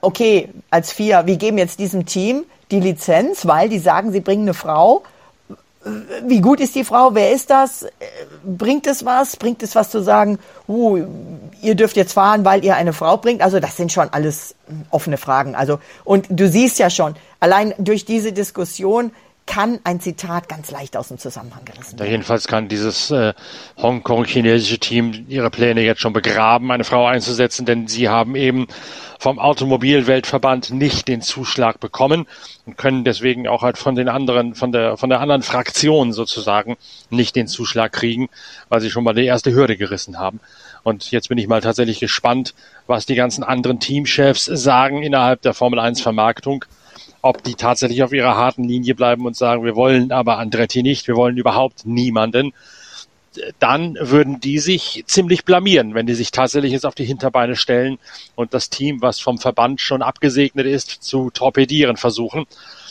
okay, 0.00 0.48
als 0.70 0.92
vier, 0.92 1.26
wir 1.26 1.36
geben 1.36 1.58
jetzt 1.58 1.78
diesem 1.78 2.06
Team 2.06 2.44
die 2.70 2.80
Lizenz, 2.80 3.46
weil 3.46 3.68
die 3.68 3.78
sagen, 3.78 4.12
sie 4.12 4.20
bringen 4.20 4.42
eine 4.42 4.54
Frau. 4.54 5.02
Wie 6.22 6.40
gut 6.40 6.60
ist 6.60 6.74
die 6.74 6.84
Frau? 6.84 7.14
Wer 7.14 7.32
ist 7.32 7.50
das? 7.50 7.86
Bringt 8.42 8.86
es 8.86 9.04
was? 9.04 9.36
Bringt 9.36 9.62
es 9.62 9.74
was 9.74 9.90
zu 9.90 10.02
sagen, 10.02 10.38
uh, 10.66 11.04
ihr 11.60 11.74
dürft 11.74 11.96
jetzt 11.96 12.14
fahren, 12.14 12.46
weil 12.46 12.64
ihr 12.64 12.74
eine 12.76 12.94
Frau 12.94 13.18
bringt? 13.18 13.42
Also 13.42 13.60
das 13.60 13.76
sind 13.76 13.92
schon 13.92 14.08
alles 14.10 14.54
offene 14.90 15.18
Fragen. 15.18 15.54
Also 15.54 15.78
und 16.04 16.26
du 16.30 16.48
siehst 16.48 16.78
ja 16.78 16.88
schon, 16.88 17.14
allein 17.38 17.74
durch 17.76 18.06
diese 18.06 18.32
Diskussion 18.32 19.12
kann 19.46 19.78
ein 19.84 20.00
Zitat 20.00 20.48
ganz 20.48 20.70
leicht 20.70 20.96
aus 20.96 21.08
dem 21.08 21.18
Zusammenhang 21.18 21.64
gerissen 21.64 21.98
werden. 21.98 22.06
Ja, 22.06 22.12
jedenfalls 22.12 22.46
kann 22.46 22.68
dieses 22.68 23.10
äh, 23.10 23.34
Hongkong-chinesische 23.76 24.78
Team 24.78 25.26
ihre 25.28 25.50
Pläne 25.50 25.82
jetzt 25.82 26.00
schon 26.00 26.12
begraben, 26.12 26.70
eine 26.70 26.84
Frau 26.84 27.06
einzusetzen, 27.06 27.66
denn 27.66 27.86
sie 27.86 28.08
haben 28.08 28.36
eben 28.36 28.66
vom 29.18 29.38
Automobilweltverband 29.38 30.70
nicht 30.70 31.08
den 31.08 31.22
Zuschlag 31.22 31.78
bekommen 31.78 32.26
und 32.66 32.76
können 32.78 33.04
deswegen 33.04 33.46
auch 33.46 33.62
halt 33.62 33.78
von 33.78 33.94
den 33.94 34.08
anderen, 34.08 34.54
von 34.54 34.72
der, 34.72 34.96
von 34.96 35.10
der 35.10 35.20
anderen 35.20 35.42
Fraktion 35.42 36.12
sozusagen 36.12 36.76
nicht 37.10 37.36
den 37.36 37.46
Zuschlag 37.46 37.92
kriegen, 37.92 38.28
weil 38.68 38.80
sie 38.80 38.90
schon 38.90 39.04
mal 39.04 39.14
die 39.14 39.24
erste 39.24 39.52
Hürde 39.52 39.76
gerissen 39.76 40.18
haben. 40.18 40.40
Und 40.82 41.10
jetzt 41.10 41.28
bin 41.28 41.38
ich 41.38 41.48
mal 41.48 41.60
tatsächlich 41.60 42.00
gespannt, 42.00 42.54
was 42.86 43.06
die 43.06 43.14
ganzen 43.14 43.44
anderen 43.44 43.80
Teamchefs 43.80 44.44
sagen 44.44 45.02
innerhalb 45.02 45.42
der 45.42 45.54
Formel 45.54 45.78
1 45.78 46.00
Vermarktung 46.00 46.64
ob 47.24 47.42
die 47.42 47.54
tatsächlich 47.54 48.02
auf 48.02 48.12
ihrer 48.12 48.36
harten 48.36 48.64
Linie 48.64 48.94
bleiben 48.94 49.24
und 49.24 49.34
sagen, 49.34 49.64
wir 49.64 49.74
wollen 49.76 50.12
aber 50.12 50.36
Andretti 50.36 50.82
nicht, 50.82 51.08
wir 51.08 51.16
wollen 51.16 51.38
überhaupt 51.38 51.86
niemanden, 51.86 52.52
dann 53.58 53.96
würden 53.98 54.40
die 54.40 54.58
sich 54.58 55.04
ziemlich 55.06 55.46
blamieren, 55.46 55.94
wenn 55.94 56.06
die 56.06 56.12
sich 56.12 56.32
tatsächlich 56.32 56.72
jetzt 56.72 56.84
auf 56.84 56.94
die 56.94 57.06
Hinterbeine 57.06 57.56
stellen 57.56 57.98
und 58.34 58.52
das 58.52 58.68
Team, 58.68 59.00
was 59.00 59.20
vom 59.20 59.38
Verband 59.38 59.80
schon 59.80 60.02
abgesegnet 60.02 60.66
ist, 60.66 61.02
zu 61.02 61.30
torpedieren 61.30 61.96
versuchen. 61.96 62.44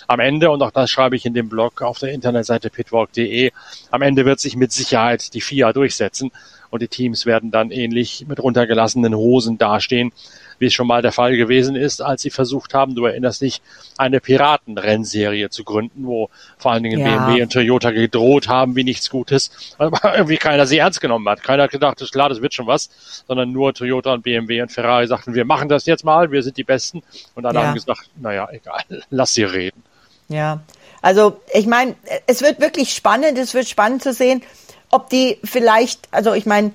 Am 0.08 0.20
Ende, 0.20 0.50
und 0.50 0.64
auch 0.64 0.72
das 0.72 0.90
schreibe 0.90 1.16
ich 1.16 1.28
in 1.28 1.36
dem 1.36 1.48
Blog 1.48 1.84
auf 1.84 2.00
der 2.00 2.12
Internetseite 2.12 2.72
pitwalk.de, 2.72 3.52
am 3.92 4.02
Ende 4.02 4.26
wird 4.26 4.40
sich 4.40 4.56
mit 4.56 4.72
Sicherheit 4.72 5.36
die 5.36 5.42
FIA 5.42 5.74
durchsetzen 5.74 6.32
und 6.72 6.82
die 6.82 6.88
Teams 6.88 7.28
werden 7.28 7.52
dann 7.52 7.70
ähnlich 7.70 8.26
mit 8.28 8.42
runtergelassenen 8.42 9.14
Hosen 9.14 9.60
dastehen 9.60 10.12
wie 10.60 10.68
es 10.68 10.74
schon 10.74 10.88
mal 10.88 11.02
der 11.02 11.12
Fall 11.12 11.36
gewesen 11.36 11.76
ist, 11.76 12.02
als 12.02 12.22
sie 12.22 12.30
versucht 12.30 12.74
haben, 12.74 12.96
du 12.96 13.06
erinnerst 13.06 13.42
dich, 13.42 13.62
eine 13.98 14.20
Piratenrennserie 14.20 15.50
zu 15.50 15.64
gründen, 15.64 16.06
wo 16.06 16.30
vor 16.58 16.72
allen 16.72 16.84
Dingen 16.84 17.00
ja. 17.00 17.26
BMW 17.26 17.44
und 17.44 17.54
Toyota 17.54 17.92
gedroht 17.92 18.48
haben 18.48 18.76
wie 18.76 18.84
nichts 18.84 19.10
Gutes, 19.10 19.52
aber 19.78 20.16
irgendwie 20.16 20.38
keiner 20.38 20.66
sie 20.66 20.78
ernst 20.78 21.02
genommen 21.02 21.28
hat. 21.30 21.44
Keiner 21.44 21.64
hat 21.64 21.72
gedacht, 21.72 22.00
das 22.02 22.08
ist 22.08 22.14
klar, 22.14 22.30
das 22.30 22.42
wird 22.42 22.54
schon 22.54 22.68
was, 22.68 22.90
sondern 23.28 23.52
nur 23.52 23.74
Toyota 23.74 24.14
und 24.14 24.24
BMW 24.24 24.62
und 24.62 24.72
Ferrari 24.72 25.08
sagten, 25.08 25.34
wir 25.34 25.46
machen 25.46 25.70
das 25.70 25.86
jetzt 25.86 26.04
mal, 26.04 26.32
wir 26.32 26.44
sind 26.44 26.58
die 26.58 26.64
Besten. 26.64 27.04
Und 27.36 27.46
alle 27.46 27.60
ja. 27.60 27.68
haben 27.68 27.74
gesagt, 27.76 28.10
naja, 28.20 28.48
egal, 28.52 28.84
lass 29.10 29.34
sie 29.34 29.44
reden. 29.44 29.84
Ja, 30.30 30.62
also 31.02 31.42
ich 31.54 31.68
meine, 31.68 31.96
es 32.28 32.42
wird 32.42 32.62
wirklich 32.62 32.94
spannend, 32.94 33.38
es 33.38 33.54
wird 33.54 33.68
spannend 33.68 34.02
zu 34.02 34.14
sehen, 34.14 34.42
ob 34.90 35.10
die 35.10 35.38
vielleicht, 35.44 36.08
also 36.12 36.34
ich 36.34 36.46
meine, 36.46 36.72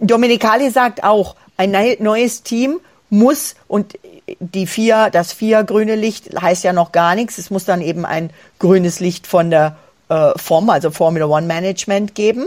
Dominikali 0.00 0.70
sagt 0.70 1.04
auch, 1.04 1.36
ein 1.56 1.72
neues 2.00 2.42
Team 2.42 2.80
muss 3.10 3.54
und 3.68 3.98
die 4.40 4.66
vier, 4.66 5.10
das 5.10 5.32
vier 5.32 5.64
grüne 5.64 5.96
Licht 5.96 6.40
heißt 6.40 6.64
ja 6.64 6.72
noch 6.72 6.92
gar 6.92 7.14
nichts. 7.14 7.38
Es 7.38 7.50
muss 7.50 7.64
dann 7.64 7.80
eben 7.80 8.04
ein 8.04 8.30
grünes 8.58 9.00
Licht 9.00 9.26
von 9.26 9.50
der 9.50 9.76
äh, 10.08 10.32
FOM, 10.36 10.70
also 10.70 10.90
Formula 10.90 11.26
One 11.26 11.46
Management 11.46 12.14
geben. 12.14 12.46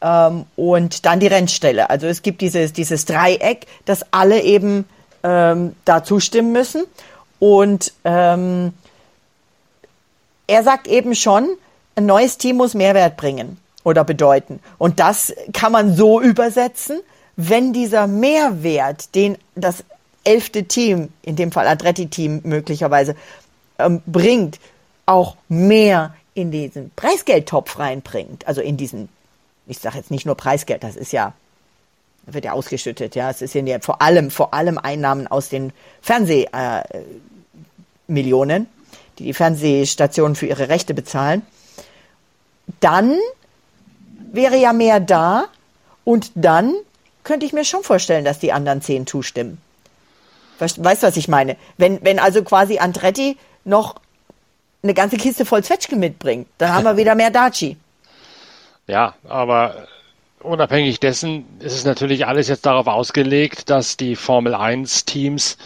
Ähm, 0.00 0.44
und 0.56 1.06
dann 1.06 1.20
die 1.20 1.28
Rennstelle. 1.28 1.88
Also 1.90 2.06
es 2.06 2.22
gibt 2.22 2.40
dieses, 2.40 2.72
dieses 2.72 3.04
Dreieck, 3.04 3.66
dass 3.84 4.04
alle 4.10 4.42
eben 4.42 4.86
ähm, 5.22 5.74
da 5.84 6.04
zustimmen 6.04 6.52
müssen. 6.52 6.84
Und 7.38 7.92
ähm, 8.04 8.72
er 10.46 10.62
sagt 10.62 10.86
eben 10.86 11.14
schon, 11.14 11.48
ein 11.96 12.06
neues 12.06 12.38
Team 12.38 12.56
muss 12.56 12.74
Mehrwert 12.74 13.16
bringen 13.16 13.58
oder 13.84 14.04
bedeuten. 14.04 14.60
Und 14.78 15.00
das 15.00 15.32
kann 15.52 15.72
man 15.72 15.94
so 15.94 16.20
übersetzen, 16.20 17.00
wenn 17.36 17.72
dieser 17.72 18.06
Mehrwert, 18.06 19.14
den 19.14 19.38
das 19.54 19.84
elfte 20.24 20.64
Team, 20.64 21.10
in 21.22 21.36
dem 21.36 21.52
Fall 21.52 21.66
Adretti-Team 21.66 22.40
möglicherweise, 22.44 23.14
ähm, 23.78 24.02
bringt, 24.06 24.58
auch 25.06 25.36
mehr 25.48 26.14
in 26.34 26.50
diesen 26.50 26.90
Preisgeldtopf 26.96 27.78
reinbringt, 27.78 28.46
also 28.46 28.60
in 28.60 28.76
diesen, 28.76 29.08
ich 29.66 29.78
sage 29.78 29.98
jetzt 29.98 30.10
nicht 30.10 30.26
nur 30.26 30.34
Preisgeld, 30.34 30.82
das 30.82 30.96
ist 30.96 31.12
ja, 31.12 31.34
wird 32.26 32.44
ja 32.44 32.52
ausgeschüttet, 32.52 33.14
ja, 33.14 33.30
es 33.30 33.42
ist 33.42 33.54
ja 33.54 33.78
vor 33.80 34.00
allem, 34.00 34.30
vor 34.30 34.54
allem 34.54 34.78
Einnahmen 34.78 35.26
aus 35.26 35.50
den 35.50 35.72
Fernsehmillionen, 36.00 38.62
äh, 38.62 38.66
die 39.18 39.24
die 39.24 39.34
Fernsehstationen 39.34 40.34
für 40.34 40.46
ihre 40.46 40.70
Rechte 40.70 40.94
bezahlen, 40.94 41.42
dann 42.80 43.18
wäre 44.32 44.56
ja 44.56 44.72
mehr 44.72 45.00
da 45.00 45.44
und 46.04 46.32
dann 46.34 46.74
könnte 47.24 47.46
ich 47.46 47.52
mir 47.52 47.64
schon 47.64 47.82
vorstellen, 47.82 48.24
dass 48.24 48.38
die 48.38 48.52
anderen 48.52 48.82
zehn 48.82 49.06
zustimmen. 49.06 49.58
Weißt 50.58 50.78
du, 50.78 51.06
was 51.06 51.16
ich 51.16 51.28
meine? 51.28 51.56
Wenn, 51.76 52.02
wenn 52.04 52.18
also 52.18 52.42
quasi 52.44 52.78
Andretti 52.78 53.36
noch 53.64 53.96
eine 54.82 54.94
ganze 54.94 55.16
Kiste 55.16 55.44
voll 55.44 55.64
Zwetschgen 55.64 55.98
mitbringt, 55.98 56.46
dann 56.58 56.72
haben 56.72 56.84
wir 56.84 56.96
wieder 56.96 57.14
mehr 57.14 57.30
Daci. 57.30 57.76
Ja, 58.86 59.14
aber 59.26 59.86
unabhängig 60.40 61.00
dessen 61.00 61.46
ist 61.60 61.72
es 61.72 61.86
natürlich 61.86 62.26
alles 62.26 62.48
jetzt 62.48 62.66
darauf 62.66 62.86
ausgelegt, 62.86 63.70
dass 63.70 63.96
die 63.96 64.14
Formel 64.14 64.54
1 64.54 65.06
Teams 65.06 65.56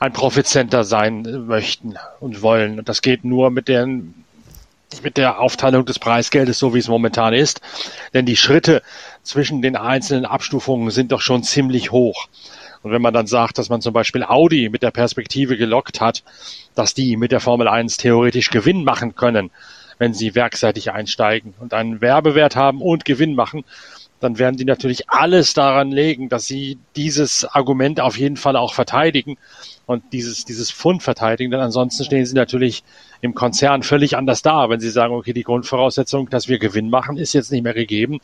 ein 0.00 0.14
Profitcenter 0.14 0.84
sein 0.84 1.44
möchten 1.46 1.96
und 2.20 2.40
wollen. 2.40 2.78
Und 2.78 2.88
das 2.88 3.02
geht 3.02 3.22
nur 3.22 3.50
mit 3.50 3.68
den 3.68 4.24
mit 5.02 5.16
der 5.16 5.40
Aufteilung 5.40 5.84
des 5.84 5.98
Preisgeldes, 5.98 6.58
so 6.58 6.72
wie 6.72 6.78
es 6.78 6.88
momentan 6.88 7.34
ist. 7.34 7.60
Denn 8.12 8.26
die 8.26 8.36
Schritte 8.36 8.82
zwischen 9.24 9.62
den 9.62 9.74
einzelnen 9.74 10.26
Abstufungen 10.26 10.90
sind 10.90 11.10
doch 11.10 11.20
schon 11.20 11.42
ziemlich 11.42 11.90
hoch. 11.90 12.28
Und 12.82 12.92
wenn 12.92 13.02
man 13.02 13.14
dann 13.14 13.26
sagt, 13.26 13.58
dass 13.58 13.70
man 13.70 13.80
zum 13.80 13.94
Beispiel 13.94 14.22
Audi 14.22 14.68
mit 14.68 14.82
der 14.82 14.90
Perspektive 14.90 15.56
gelockt 15.56 16.00
hat, 16.00 16.22
dass 16.74 16.94
die 16.94 17.16
mit 17.16 17.32
der 17.32 17.40
Formel 17.40 17.66
1 17.66 17.96
theoretisch 17.96 18.50
Gewinn 18.50 18.84
machen 18.84 19.14
können, 19.14 19.50
wenn 19.98 20.12
sie 20.12 20.34
werkseitig 20.34 20.92
einsteigen 20.92 21.54
und 21.58 21.72
einen 21.72 22.00
Werbewert 22.00 22.56
haben 22.56 22.82
und 22.82 23.04
Gewinn 23.04 23.34
machen, 23.34 23.64
dann 24.24 24.38
werden 24.38 24.56
die 24.56 24.64
natürlich 24.64 25.10
alles 25.10 25.54
daran 25.54 25.90
legen, 25.90 26.28
dass 26.28 26.46
sie 26.46 26.78
dieses 26.96 27.44
Argument 27.44 28.00
auf 28.00 28.18
jeden 28.18 28.36
Fall 28.36 28.56
auch 28.56 28.74
verteidigen 28.74 29.36
und 29.86 30.02
dieses, 30.12 30.44
dieses 30.44 30.70
Fund 30.70 31.02
verteidigen, 31.02 31.50
denn 31.50 31.60
ansonsten 31.60 32.04
stehen 32.04 32.24
sie 32.24 32.34
natürlich 32.34 32.82
im 33.20 33.34
Konzern 33.34 33.82
völlig 33.82 34.16
anders 34.16 34.42
da, 34.42 34.70
wenn 34.70 34.80
sie 34.80 34.90
sagen, 34.90 35.14
okay, 35.14 35.32
die 35.32 35.42
Grundvoraussetzung, 35.42 36.30
dass 36.30 36.48
wir 36.48 36.58
Gewinn 36.58 36.90
machen, 36.90 37.18
ist 37.18 37.34
jetzt 37.34 37.52
nicht 37.52 37.62
mehr 37.62 37.74
gegeben, 37.74 38.20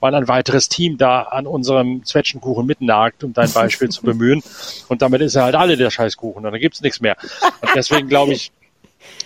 weil 0.00 0.14
ein 0.14 0.28
weiteres 0.28 0.68
Team 0.68 0.98
da 0.98 1.22
an 1.22 1.46
unserem 1.46 2.04
Zwetschgenkuchen 2.04 2.66
mitnagt, 2.66 3.22
um 3.22 3.32
dein 3.32 3.50
Beispiel 3.52 3.88
zu 3.88 4.02
bemühen. 4.04 4.42
Und 4.88 5.02
damit 5.02 5.20
ist 5.20 5.36
er 5.36 5.44
halt 5.44 5.54
alle 5.54 5.76
der 5.76 5.90
Scheißkuchen 5.90 6.44
und 6.44 6.52
dann 6.52 6.60
gibt's 6.60 6.82
nichts 6.82 7.00
mehr. 7.00 7.16
Und 7.60 7.70
deswegen 7.74 8.08
glaube 8.08 8.32
ich, 8.32 8.50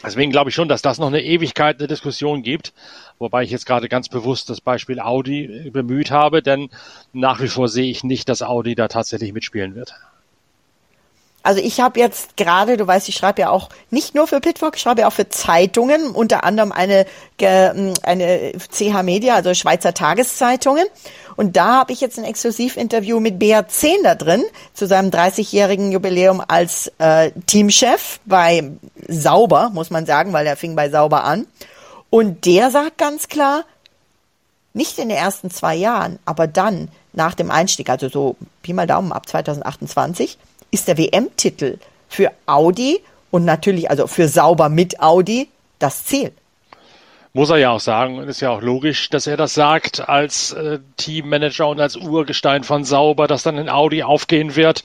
Deswegen 0.02 0.30
glaube 0.30 0.50
ich 0.50 0.54
schon, 0.54 0.68
dass 0.68 0.82
das 0.82 0.98
noch 0.98 1.08
eine 1.08 1.22
Ewigkeit 1.22 1.78
eine 1.78 1.88
Diskussion 1.88 2.42
gibt, 2.42 2.72
wobei 3.18 3.42
ich 3.42 3.50
jetzt 3.50 3.66
gerade 3.66 3.88
ganz 3.88 4.08
bewusst 4.08 4.48
das 4.48 4.60
Beispiel 4.60 5.00
Audi 5.00 5.70
bemüht 5.72 6.10
habe, 6.10 6.42
denn 6.42 6.70
nach 7.12 7.40
wie 7.40 7.48
vor 7.48 7.68
sehe 7.68 7.90
ich 7.90 8.04
nicht, 8.04 8.28
dass 8.28 8.42
Audi 8.42 8.74
da 8.74 8.88
tatsächlich 8.88 9.32
mitspielen 9.32 9.74
wird. 9.74 9.94
Also 11.48 11.62
ich 11.62 11.80
habe 11.80 11.98
jetzt 11.98 12.36
gerade, 12.36 12.76
du 12.76 12.86
weißt, 12.86 13.08
ich 13.08 13.14
schreibe 13.14 13.40
ja 13.40 13.48
auch 13.48 13.70
nicht 13.90 14.14
nur 14.14 14.26
für 14.26 14.38
Pitwalk, 14.38 14.76
ich 14.76 14.82
schreibe 14.82 15.00
ja 15.00 15.08
auch 15.08 15.14
für 15.14 15.30
Zeitungen, 15.30 16.10
unter 16.10 16.44
anderem 16.44 16.72
eine, 16.72 17.06
eine 17.40 18.52
CH 18.70 19.02
Media, 19.02 19.34
also 19.34 19.54
Schweizer 19.54 19.94
Tageszeitungen. 19.94 20.84
Und 21.36 21.56
da 21.56 21.78
habe 21.78 21.94
ich 21.94 22.02
jetzt 22.02 22.18
ein 22.18 22.26
Exklusivinterview 22.26 23.18
mit 23.18 23.38
Beat 23.38 23.70
Zehner 23.70 24.14
drin, 24.14 24.44
zu 24.74 24.86
seinem 24.86 25.08
30-jährigen 25.08 25.90
Jubiläum 25.90 26.42
als 26.46 26.92
äh, 26.98 27.30
Teamchef 27.46 28.20
bei 28.26 28.70
Sauber, 29.08 29.70
muss 29.72 29.88
man 29.88 30.04
sagen, 30.04 30.34
weil 30.34 30.46
er 30.46 30.56
fing 30.58 30.76
bei 30.76 30.90
Sauber 30.90 31.24
an. 31.24 31.46
Und 32.10 32.44
der 32.44 32.70
sagt 32.70 32.98
ganz 32.98 33.28
klar, 33.28 33.64
nicht 34.74 34.98
in 34.98 35.08
den 35.08 35.16
ersten 35.16 35.50
zwei 35.50 35.76
Jahren, 35.76 36.18
aber 36.26 36.46
dann 36.46 36.88
nach 37.14 37.32
dem 37.32 37.50
Einstieg, 37.50 37.88
also 37.88 38.10
so 38.10 38.36
Pi 38.60 38.74
mal 38.74 38.86
Daumen 38.86 39.12
ab 39.12 39.26
2028, 39.26 40.36
ist 40.70 40.88
der 40.88 40.98
WM-Titel 40.98 41.78
für 42.08 42.32
Audi 42.46 43.00
und 43.30 43.44
natürlich 43.44 43.90
also 43.90 44.06
für 44.06 44.28
Sauber 44.28 44.68
mit 44.68 45.00
Audi 45.00 45.48
das 45.78 46.04
Ziel. 46.04 46.32
Muss 47.32 47.50
er 47.50 47.58
ja 47.58 47.70
auch 47.70 47.80
sagen. 47.80 48.18
Und 48.18 48.28
ist 48.28 48.40
ja 48.40 48.50
auch 48.50 48.62
logisch, 48.62 49.10
dass 49.10 49.26
er 49.26 49.36
das 49.36 49.54
sagt 49.54 50.08
als 50.08 50.52
äh, 50.52 50.78
Teammanager 50.96 51.68
und 51.68 51.80
als 51.80 51.96
Urgestein 51.96 52.64
von 52.64 52.84
Sauber, 52.84 53.26
dass 53.26 53.42
dann 53.42 53.58
in 53.58 53.68
Audi 53.68 54.02
aufgehen 54.02 54.56
wird. 54.56 54.84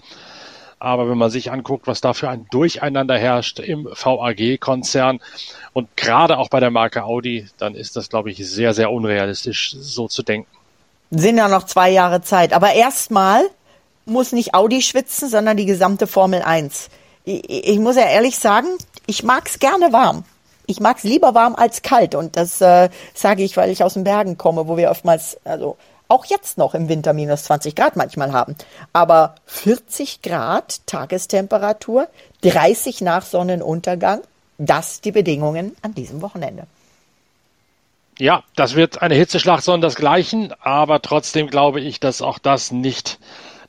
Aber 0.77 1.09
wenn 1.09 1.17
man 1.17 1.31
sich 1.31 1.49
anguckt, 1.49 1.87
was 1.87 2.01
da 2.01 2.13
für 2.13 2.29
ein 2.29 2.45
Durcheinander 2.51 3.17
herrscht 3.17 3.59
im 3.59 3.85
VAG-Konzern 3.85 5.21
und 5.71 5.95
gerade 5.95 6.37
auch 6.37 6.49
bei 6.49 6.59
der 6.59 6.71
Marke 6.71 7.05
Audi, 7.05 7.47
dann 7.57 7.73
ist 7.73 7.95
das, 7.95 8.09
glaube 8.09 8.31
ich, 8.31 8.45
sehr, 8.45 8.73
sehr 8.73 8.91
unrealistisch, 8.91 9.73
so 9.79 10.09
zu 10.09 10.23
denken. 10.23 10.49
Sind 11.09 11.37
ja 11.37 11.47
noch 11.47 11.63
zwei 11.63 11.89
Jahre 11.89 12.21
Zeit. 12.21 12.51
Aber 12.51 12.73
erstmal 12.73 13.45
muss 14.05 14.31
nicht 14.31 14.53
Audi 14.53 14.81
schwitzen, 14.81 15.29
sondern 15.29 15.57
die 15.57 15.65
gesamte 15.65 16.07
Formel 16.07 16.41
1. 16.41 16.89
Ich, 17.25 17.49
ich 17.49 17.79
muss 17.79 17.95
ja 17.95 18.05
ehrlich 18.05 18.37
sagen, 18.37 18.67
ich 19.05 19.23
mag's 19.23 19.59
gerne 19.59 19.93
warm. 19.93 20.25
Ich 20.65 20.79
mag's 20.79 21.03
lieber 21.03 21.35
warm 21.35 21.55
als 21.55 21.81
kalt. 21.81 22.15
Und 22.15 22.37
das 22.37 22.61
äh, 22.61 22.89
sage 23.13 23.43
ich, 23.43 23.57
weil 23.57 23.69
ich 23.69 23.83
aus 23.83 23.93
den 23.93 24.03
Bergen 24.03 24.37
komme, 24.37 24.67
wo 24.67 24.77
wir 24.77 24.91
oftmals, 24.91 25.37
also 25.43 25.77
auch 26.07 26.25
jetzt 26.25 26.57
noch 26.57 26.73
im 26.75 26.89
Winter 26.89 27.13
minus 27.13 27.43
20 27.43 27.75
Grad 27.75 27.95
manchmal 27.95 28.31
haben. 28.31 28.55
Aber 28.93 29.35
40 29.45 30.21
Grad 30.21 30.85
Tagestemperatur, 30.85 32.07
30 32.41 33.01
nach 33.01 33.25
Sonnenuntergang, 33.25 34.21
das 34.57 35.01
die 35.01 35.11
Bedingungen 35.11 35.75
an 35.81 35.95
diesem 35.95 36.21
Wochenende. 36.21 36.67
Ja, 38.19 38.43
das 38.55 38.75
wird 38.75 39.01
eine 39.01 39.15
Hitzeschlacht 39.15 39.63
sondersgleichen, 39.63 40.53
aber 40.61 41.01
trotzdem 41.01 41.47
glaube 41.47 41.81
ich, 41.81 41.99
dass 41.99 42.21
auch 42.21 42.37
das 42.37 42.71
nicht 42.71 43.17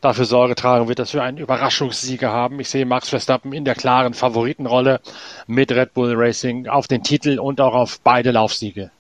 dafür 0.05 0.25
Sorge 0.25 0.55
tragen 0.55 0.89
wird, 0.89 0.99
dass 0.99 1.15
wir 1.15 1.23
einen 1.23 1.39
Überraschungssieger 1.39 2.31
haben. 2.31 2.61
Ich 2.61 2.69
sehe 2.69 2.87
Max 2.87 3.09
Verstappen 3.09 3.53
in 3.53 3.65
der 3.65 3.75
klaren 3.75 4.15
Favoritenrolle 4.15 5.01
mit 5.47 5.73
Red 5.73 5.95
Bull 5.95 6.15
Racing 6.15 6.69
auf 6.69 6.87
den 6.87 7.03
Titel 7.03 7.39
und 7.39 7.61
auch 7.61 7.75
auf 7.75 8.01
beide 8.01 8.31
Laufsiege. 8.31 8.91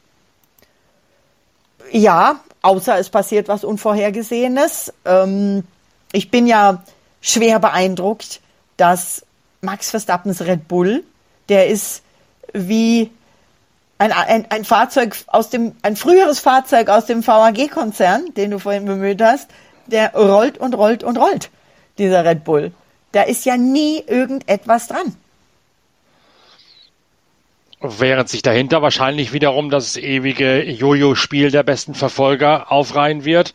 Ja, 1.93 2.40
außer 2.62 2.99
es 2.99 3.11
passiert 3.11 3.49
was 3.49 3.64
Unvorhergesehenes. 3.64 4.93
Ähm, 5.05 5.64
ich 6.12 6.31
bin 6.31 6.47
ja 6.47 6.83
schwer 7.21 7.59
beeindruckt, 7.59 8.40
dass 8.77 9.25
Max 9.61 9.90
Verstappens 9.90 10.43
Red 10.43 10.69
Bull, 10.69 11.05
der 11.49 11.69
ist 11.69 12.03
wie 12.53 13.11
ein, 13.99 14.12
ein, 14.12 14.47
ein 14.51 14.64
Fahrzeug 14.64 15.17
aus 15.29 15.51
dem, 15.51 15.73
ein 15.83 15.97
früheres 15.97 16.40
Fahrzeug 16.40 16.88
aus 16.88 17.07
dem 17.07 17.27
VAG-Konzern, 17.27 18.35
den 18.37 18.51
du 18.51 18.59
vorhin 18.59 18.87
bemüht 18.87 19.23
hast, 19.23 19.49
der 19.87 20.14
rollt 20.14 20.59
und 20.59 20.75
rollt 20.75 21.03
und 21.03 21.16
rollt, 21.16 21.51
dieser 21.99 22.25
Red 22.25 22.44
Bull. 22.44 22.73
Da 23.12 23.23
ist 23.23 23.44
ja 23.44 23.57
nie 23.57 24.03
irgendetwas 24.07 24.88
dran. 24.88 25.14
Während 27.87 28.31
sich 28.31 28.40
dahinter 28.40 28.81
wahrscheinlich 28.81 29.35
wiederum 29.35 29.68
das 29.68 29.99
ewige 29.99 30.62
Jojo-Spiel 30.62 31.51
der 31.51 31.62
besten 31.62 31.94
Verfolger 31.94 32.73
aufreihen 32.73 33.27
wird. 33.27 33.53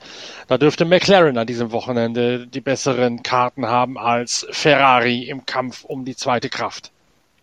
Da 0.48 0.60
dürfte 0.60 0.86
McLaren 0.86 1.38
an 1.40 1.48
diesem 1.48 1.72
Wochenende 1.72 2.46
die 2.46 2.62
besseren 2.62 3.24
Karten 3.24 3.66
haben 3.66 3.98
als 3.98 4.46
Ferrari 4.52 5.24
im 5.24 5.48
Kampf 5.48 5.84
um 5.84 6.06
die 6.06 6.16
zweite 6.16 6.50
Kraft. 6.50 6.92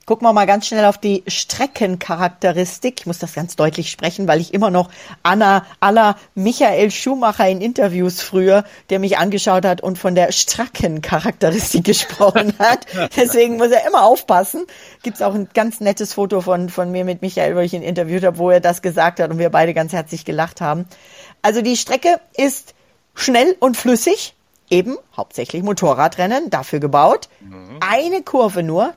Gucken 0.07 0.25
wir 0.25 0.33
mal 0.33 0.47
ganz 0.47 0.69
schnell 0.69 0.85
auf 0.85 0.99
die 0.99 1.25
Streckencharakteristik. 1.27 3.01
Ich 3.01 3.07
muss 3.07 3.19
das 3.19 3.35
ganz 3.35 3.57
deutlich 3.57 3.91
sprechen, 3.91 4.29
weil 4.29 4.41
ich 4.41 4.55
immer 4.55 4.71
noch 4.71 4.89
Anna 5.25 5.67
aller 5.81 6.15
Michael 6.37 6.93
Schumacher 6.93 7.49
in 7.49 7.61
Interviews 7.61 8.23
früher, 8.23 8.63
der 8.89 9.01
mich 9.01 9.19
angeschaut 9.19 9.65
hat 9.65 9.81
und 9.81 9.99
von 9.99 10.15
der 10.15 10.31
Streckencharakteristik 10.31 11.83
gesprochen 11.85 12.55
hat. 12.61 12.87
Deswegen 13.17 13.57
muss 13.57 13.73
er 13.73 13.85
immer 13.85 14.05
aufpassen. 14.05 14.67
Gibt's 15.03 15.23
auch 15.23 15.35
ein 15.35 15.49
ganz 15.55 15.81
nettes 15.81 16.15
Foto 16.15 16.41
von, 16.41 16.69
von 16.69 16.93
mir 16.93 17.05
mit 17.05 17.21
Michael, 17.21 17.57
wo 17.57 17.59
ich 17.59 17.75
ihn 17.75 17.83
interviewt 17.83 18.23
habe, 18.23 18.39
wo 18.39 18.51
er 18.51 18.61
das 18.61 18.83
gesagt 18.83 19.19
hat 19.19 19.29
und 19.33 19.41
wir 19.41 19.51
beide 19.51 19.75
ganz 19.75 19.93
herzlich 19.93 20.25
gelacht 20.25 20.61
haben. 20.61 20.85
Also 21.43 21.63
die 21.63 21.77
Strecke 21.77 22.21
ist 22.37 22.75
schnell 23.17 23.57
und 23.59 23.77
flüssig. 23.77 24.35
Eben 24.71 24.99
hauptsächlich 25.17 25.65
Motorradrennen, 25.65 26.49
dafür 26.49 26.79
gebaut. 26.79 27.29
Mhm. 27.41 27.79
Eine 27.81 28.23
Kurve 28.23 28.63
nur, 28.63 28.95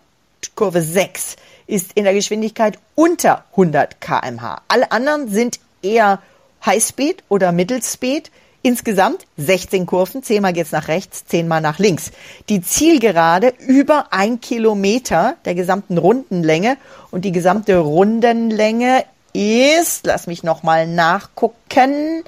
Kurve 0.56 0.82
6 0.82 1.36
ist 1.68 1.94
in 1.94 2.04
der 2.04 2.14
Geschwindigkeit 2.14 2.78
unter 2.96 3.46
100 3.52 4.02
kmh. 4.02 4.62
Alle 4.68 4.92
anderen 4.92 5.30
sind 5.30 5.60
eher 5.82 6.20
Highspeed 6.66 7.24
oder 7.30 7.52
Mittelspeed. 7.52 8.32
Insgesamt 8.62 9.26
16 9.38 9.86
Kurven, 9.86 10.22
10 10.22 10.42
mal 10.42 10.52
geht's 10.52 10.74
nach 10.74 10.90
rechts, 10.90 11.26
10 11.28 11.48
mal 11.48 11.62
nach 11.62 11.80
links. 11.80 12.12
Die 12.50 12.62
Zielgerade 12.62 13.54
über 13.60 14.08
ein 14.12 14.42
Kilometer 14.42 15.38
der 15.46 15.56
gesamten 15.56 15.98
Rundenlänge 15.98 16.76
und 17.10 17.24
die 17.24 17.32
gesamte 17.32 17.78
Rundenlänge 17.78 19.06
ist, 19.34 20.06
lass 20.06 20.28
mich 20.28 20.44
nochmal 20.44 20.88
nachgucken. 20.88 22.24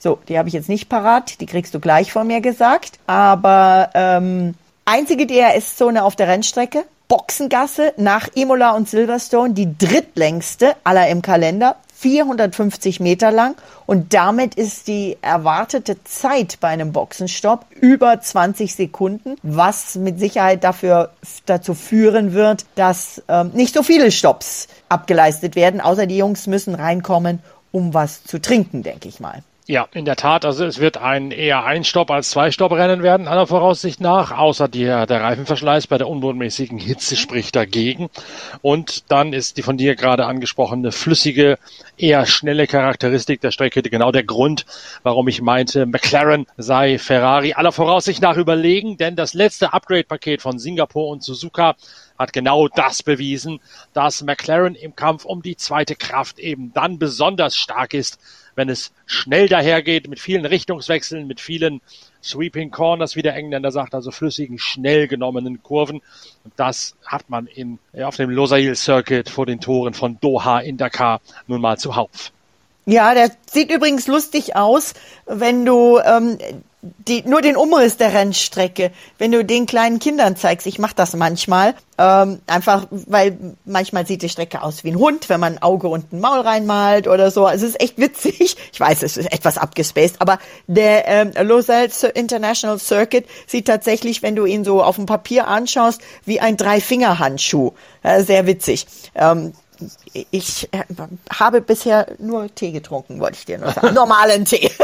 So, 0.00 0.18
die 0.28 0.38
habe 0.38 0.48
ich 0.48 0.54
jetzt 0.54 0.68
nicht 0.68 0.88
parat, 0.88 1.40
die 1.40 1.46
kriegst 1.46 1.74
du 1.74 1.78
gleich 1.78 2.12
von 2.12 2.26
mir 2.26 2.40
gesagt. 2.40 2.98
Aber 3.06 3.90
ähm, 3.94 4.54
einzige 4.86 5.26
DRS-Zone 5.26 6.02
auf 6.02 6.16
der 6.16 6.26
Rennstrecke, 6.26 6.84
Boxengasse 7.10 7.92
nach 7.96 8.28
Imola 8.36 8.70
und 8.70 8.88
Silverstone 8.88 9.52
die 9.52 9.76
drittlängste 9.76 10.76
aller 10.84 11.08
im 11.08 11.22
Kalender, 11.22 11.74
450 11.96 13.00
Meter 13.00 13.32
lang 13.32 13.56
und 13.84 14.14
damit 14.14 14.54
ist 14.54 14.86
die 14.86 15.18
erwartete 15.20 16.02
Zeit 16.04 16.58
bei 16.60 16.68
einem 16.68 16.92
Boxenstopp 16.92 17.66
über 17.72 18.20
20 18.20 18.76
Sekunden, 18.76 19.34
was 19.42 19.96
mit 19.96 20.20
Sicherheit 20.20 20.62
dafür 20.62 21.10
dazu 21.46 21.74
führen 21.74 22.32
wird, 22.32 22.64
dass 22.76 23.20
ähm, 23.26 23.50
nicht 23.54 23.74
so 23.74 23.82
viele 23.82 24.12
Stops 24.12 24.68
abgeleistet 24.88 25.56
werden, 25.56 25.80
außer 25.80 26.06
die 26.06 26.16
Jungs 26.16 26.46
müssen 26.46 26.76
reinkommen, 26.76 27.40
um 27.72 27.92
was 27.92 28.22
zu 28.22 28.40
trinken, 28.40 28.84
denke 28.84 29.08
ich 29.08 29.18
mal. 29.18 29.42
Ja, 29.70 29.86
in 29.92 30.04
der 30.04 30.16
Tat. 30.16 30.44
Also 30.44 30.64
es 30.64 30.80
wird 30.80 30.96
ein 30.96 31.30
eher 31.30 31.64
ein 31.64 31.84
Stopp 31.84 32.10
als 32.10 32.30
zwei 32.30 32.50
Stopp-Rennen 32.50 33.04
werden, 33.04 33.28
aller 33.28 33.46
Voraussicht 33.46 34.00
nach, 34.00 34.36
außer 34.36 34.66
der, 34.66 35.06
der 35.06 35.20
Reifenverschleiß 35.20 35.86
bei 35.86 35.96
der 35.96 36.08
unbotmäßigen 36.08 36.76
Hitze 36.76 37.14
spricht 37.14 37.54
dagegen. 37.54 38.10
Und 38.62 39.04
dann 39.12 39.32
ist 39.32 39.58
die 39.58 39.62
von 39.62 39.76
dir 39.76 39.94
gerade 39.94 40.26
angesprochene 40.26 40.90
flüssige, 40.90 41.56
eher 41.96 42.26
schnelle 42.26 42.66
Charakteristik 42.66 43.42
der 43.42 43.52
Strecke 43.52 43.80
genau 43.82 44.10
der 44.10 44.24
Grund, 44.24 44.66
warum 45.04 45.28
ich 45.28 45.40
meinte, 45.40 45.86
McLaren 45.86 46.46
sei 46.56 46.98
Ferrari 46.98 47.52
aller 47.52 47.70
Voraussicht 47.70 48.20
nach 48.20 48.38
überlegen, 48.38 48.96
denn 48.96 49.14
das 49.14 49.34
letzte 49.34 49.72
Upgrade-Paket 49.72 50.42
von 50.42 50.58
Singapur 50.58 51.06
und 51.06 51.22
Suzuka 51.22 51.76
hat 52.18 52.32
genau 52.32 52.66
das 52.66 53.04
bewiesen, 53.04 53.60
dass 53.92 54.22
McLaren 54.22 54.74
im 54.74 54.96
Kampf 54.96 55.24
um 55.24 55.42
die 55.42 55.56
zweite 55.56 55.94
Kraft 55.94 56.40
eben 56.40 56.72
dann 56.74 56.98
besonders 56.98 57.56
stark 57.56 57.94
ist, 57.94 58.18
wenn 58.60 58.68
es 58.68 58.92
schnell 59.06 59.48
dahergeht, 59.48 60.06
mit 60.06 60.20
vielen 60.20 60.44
Richtungswechseln, 60.44 61.26
mit 61.26 61.40
vielen 61.40 61.80
Sweeping 62.22 62.70
Corners, 62.70 63.16
wie 63.16 63.22
der 63.22 63.34
Engländer 63.34 63.72
sagt, 63.72 63.94
also 63.94 64.10
flüssigen, 64.10 64.58
schnell 64.58 65.08
genommenen 65.08 65.62
Kurven. 65.62 66.02
Und 66.44 66.52
das 66.56 66.94
hat 67.06 67.30
man 67.30 67.46
in, 67.46 67.78
auf 68.02 68.16
dem 68.16 68.28
Losail 68.28 68.76
Circuit 68.76 69.30
vor 69.30 69.46
den 69.46 69.60
Toren 69.60 69.94
von 69.94 70.20
Doha 70.20 70.60
in 70.60 70.76
Dakar 70.76 71.22
nun 71.46 71.62
mal 71.62 71.78
zuhauf. 71.78 72.32
Ja, 72.84 73.14
der 73.14 73.30
sieht 73.50 73.70
übrigens 73.70 74.06
lustig 74.06 74.56
aus, 74.56 74.92
wenn 75.24 75.64
du 75.64 75.98
ähm, 75.98 76.36
die, 76.82 77.22
nur 77.22 77.42
den 77.42 77.56
Umriss 77.56 77.98
der 77.98 78.14
Rennstrecke, 78.14 78.90
wenn 79.18 79.32
du 79.32 79.44
den 79.44 79.66
kleinen 79.66 79.98
Kindern 79.98 80.36
zeigst, 80.36 80.66
ich 80.66 80.78
mache 80.78 80.94
das 80.94 81.14
manchmal, 81.14 81.74
ähm, 81.98 82.40
einfach 82.46 82.86
weil 82.90 83.36
manchmal 83.66 84.06
sieht 84.06 84.22
die 84.22 84.30
Strecke 84.30 84.62
aus 84.62 84.82
wie 84.82 84.90
ein 84.90 84.98
Hund, 84.98 85.28
wenn 85.28 85.40
man 85.40 85.56
ein 85.56 85.62
Auge 85.62 85.88
und 85.88 86.12
ein 86.12 86.20
Maul 86.20 86.40
reinmalt 86.40 87.06
oder 87.06 87.30
so. 87.30 87.44
Also 87.44 87.66
es 87.66 87.72
ist 87.72 87.80
echt 87.80 87.98
witzig. 87.98 88.56
Ich 88.72 88.80
weiß, 88.80 89.02
es 89.02 89.16
ist 89.16 89.32
etwas 89.32 89.58
abgespaced, 89.58 90.20
aber 90.20 90.38
der 90.66 91.06
ähm, 91.06 91.32
Lausanne 91.34 91.90
International 92.14 92.78
Circuit 92.78 93.26
sieht 93.46 93.66
tatsächlich, 93.66 94.22
wenn 94.22 94.36
du 94.36 94.46
ihn 94.46 94.64
so 94.64 94.82
auf 94.82 94.96
dem 94.96 95.06
Papier 95.06 95.48
anschaust, 95.48 96.00
wie 96.24 96.40
ein 96.40 96.56
Drei-Finger-Handschuh. 96.56 97.72
Äh, 98.02 98.22
sehr 98.22 98.46
witzig. 98.46 98.86
Ähm, 99.14 99.52
ich 100.12 100.68
äh, 100.72 100.84
habe 101.32 101.60
bisher 101.60 102.06
nur 102.18 102.52
Tee 102.54 102.72
getrunken, 102.72 103.20
wollte 103.20 103.38
ich 103.38 103.44
dir 103.44 103.58
nur 103.58 103.72
sagen. 103.72 103.94
Normalen 103.94 104.44
Tee. 104.44 104.70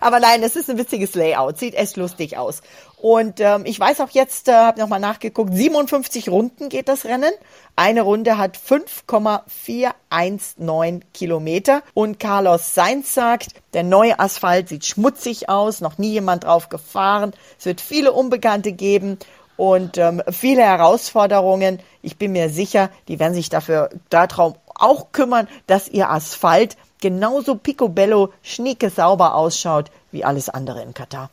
Aber 0.00 0.20
nein, 0.20 0.42
es 0.42 0.56
ist 0.56 0.70
ein 0.70 0.78
witziges 0.78 1.14
Layout. 1.14 1.58
Sieht 1.58 1.74
echt 1.74 1.96
lustig 1.96 2.36
aus. 2.36 2.60
Und 2.96 3.40
ähm, 3.40 3.62
ich 3.64 3.78
weiß 3.78 4.00
auch 4.00 4.10
jetzt, 4.10 4.48
äh, 4.48 4.52
habe 4.52 4.80
nochmal 4.80 4.98
nachgeguckt, 5.00 5.54
57 5.54 6.28
Runden 6.28 6.68
geht 6.68 6.88
das 6.88 7.04
Rennen. 7.04 7.32
Eine 7.76 8.02
Runde 8.02 8.38
hat 8.38 8.56
5,419 8.56 11.04
Kilometer. 11.12 11.82
Und 11.94 12.18
Carlos 12.18 12.74
Sainz 12.74 13.14
sagt, 13.14 13.50
der 13.72 13.84
neue 13.84 14.18
Asphalt 14.18 14.68
sieht 14.68 14.84
schmutzig 14.84 15.48
aus, 15.48 15.80
noch 15.80 15.98
nie 15.98 16.10
jemand 16.12 16.42
drauf 16.44 16.68
gefahren. 16.68 17.32
Es 17.58 17.66
wird 17.66 17.80
viele 17.80 18.12
Unbekannte 18.12 18.72
geben 18.72 19.18
und 19.58 19.98
ähm, 19.98 20.22
viele 20.30 20.62
Herausforderungen. 20.62 21.80
Ich 22.00 22.16
bin 22.16 22.32
mir 22.32 22.48
sicher, 22.48 22.90
die 23.08 23.18
werden 23.18 23.34
sich 23.34 23.50
dafür 23.50 23.90
darum 24.08 24.54
auch 24.74 25.12
kümmern, 25.12 25.48
dass 25.66 25.88
ihr 25.88 26.08
Asphalt 26.08 26.76
genauso 27.00 27.56
picobello, 27.56 28.32
schnieke 28.42 28.88
sauber 28.88 29.34
ausschaut 29.34 29.90
wie 30.12 30.24
alles 30.24 30.48
andere 30.48 30.82
in 30.82 30.94
Katar. 30.94 31.30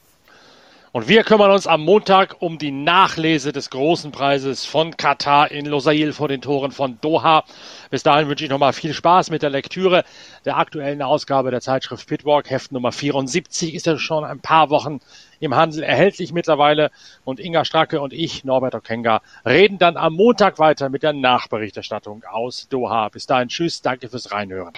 Und 0.95 1.10
wir 1.10 1.25
kümmern 1.25 1.51
uns 1.51 1.67
am 1.67 1.81
Montag 1.81 2.38
um 2.39 2.58
die 2.58 2.71
Nachlese 2.71 3.51
des 3.51 3.69
großen 3.69 4.13
Preises 4.13 4.63
von 4.63 4.95
Katar 4.95 5.51
in 5.51 5.65
Losail 5.65 6.13
vor 6.13 6.29
den 6.29 6.39
Toren 6.39 6.71
von 6.71 7.01
Doha. 7.01 7.43
Bis 7.89 8.03
dahin 8.03 8.29
wünsche 8.29 8.45
ich 8.45 8.49
nochmal 8.49 8.71
viel 8.71 8.93
Spaß 8.93 9.29
mit 9.29 9.41
der 9.41 9.49
Lektüre 9.49 10.05
der 10.45 10.55
aktuellen 10.55 11.01
Ausgabe 11.01 11.51
der 11.51 11.60
Zeitschrift 11.60 12.08
Pitwalk. 12.08 12.49
Heft 12.49 12.71
Nummer 12.71 12.93
74 12.93 13.73
ist 13.75 13.88
ja 13.88 13.97
schon 13.97 14.23
ein 14.23 14.39
paar 14.39 14.69
Wochen 14.69 15.01
im 15.41 15.53
Handel 15.53 15.84
erhältlich 15.84 16.31
mittlerweile. 16.31 16.91
Und 17.25 17.41
Inga 17.41 17.65
Stracke 17.65 17.99
und 17.99 18.13
ich, 18.13 18.45
Norbert 18.45 18.75
Okenga, 18.75 19.21
reden 19.45 19.77
dann 19.77 19.97
am 19.97 20.13
Montag 20.13 20.60
weiter 20.60 20.88
mit 20.88 21.03
der 21.03 21.12
Nachberichterstattung 21.12 22.23
aus 22.23 22.69
Doha. 22.69 23.10
Bis 23.10 23.25
dahin, 23.25 23.49
tschüss, 23.49 23.81
danke 23.81 24.08
fürs 24.08 24.31
Reinhören. 24.31 24.71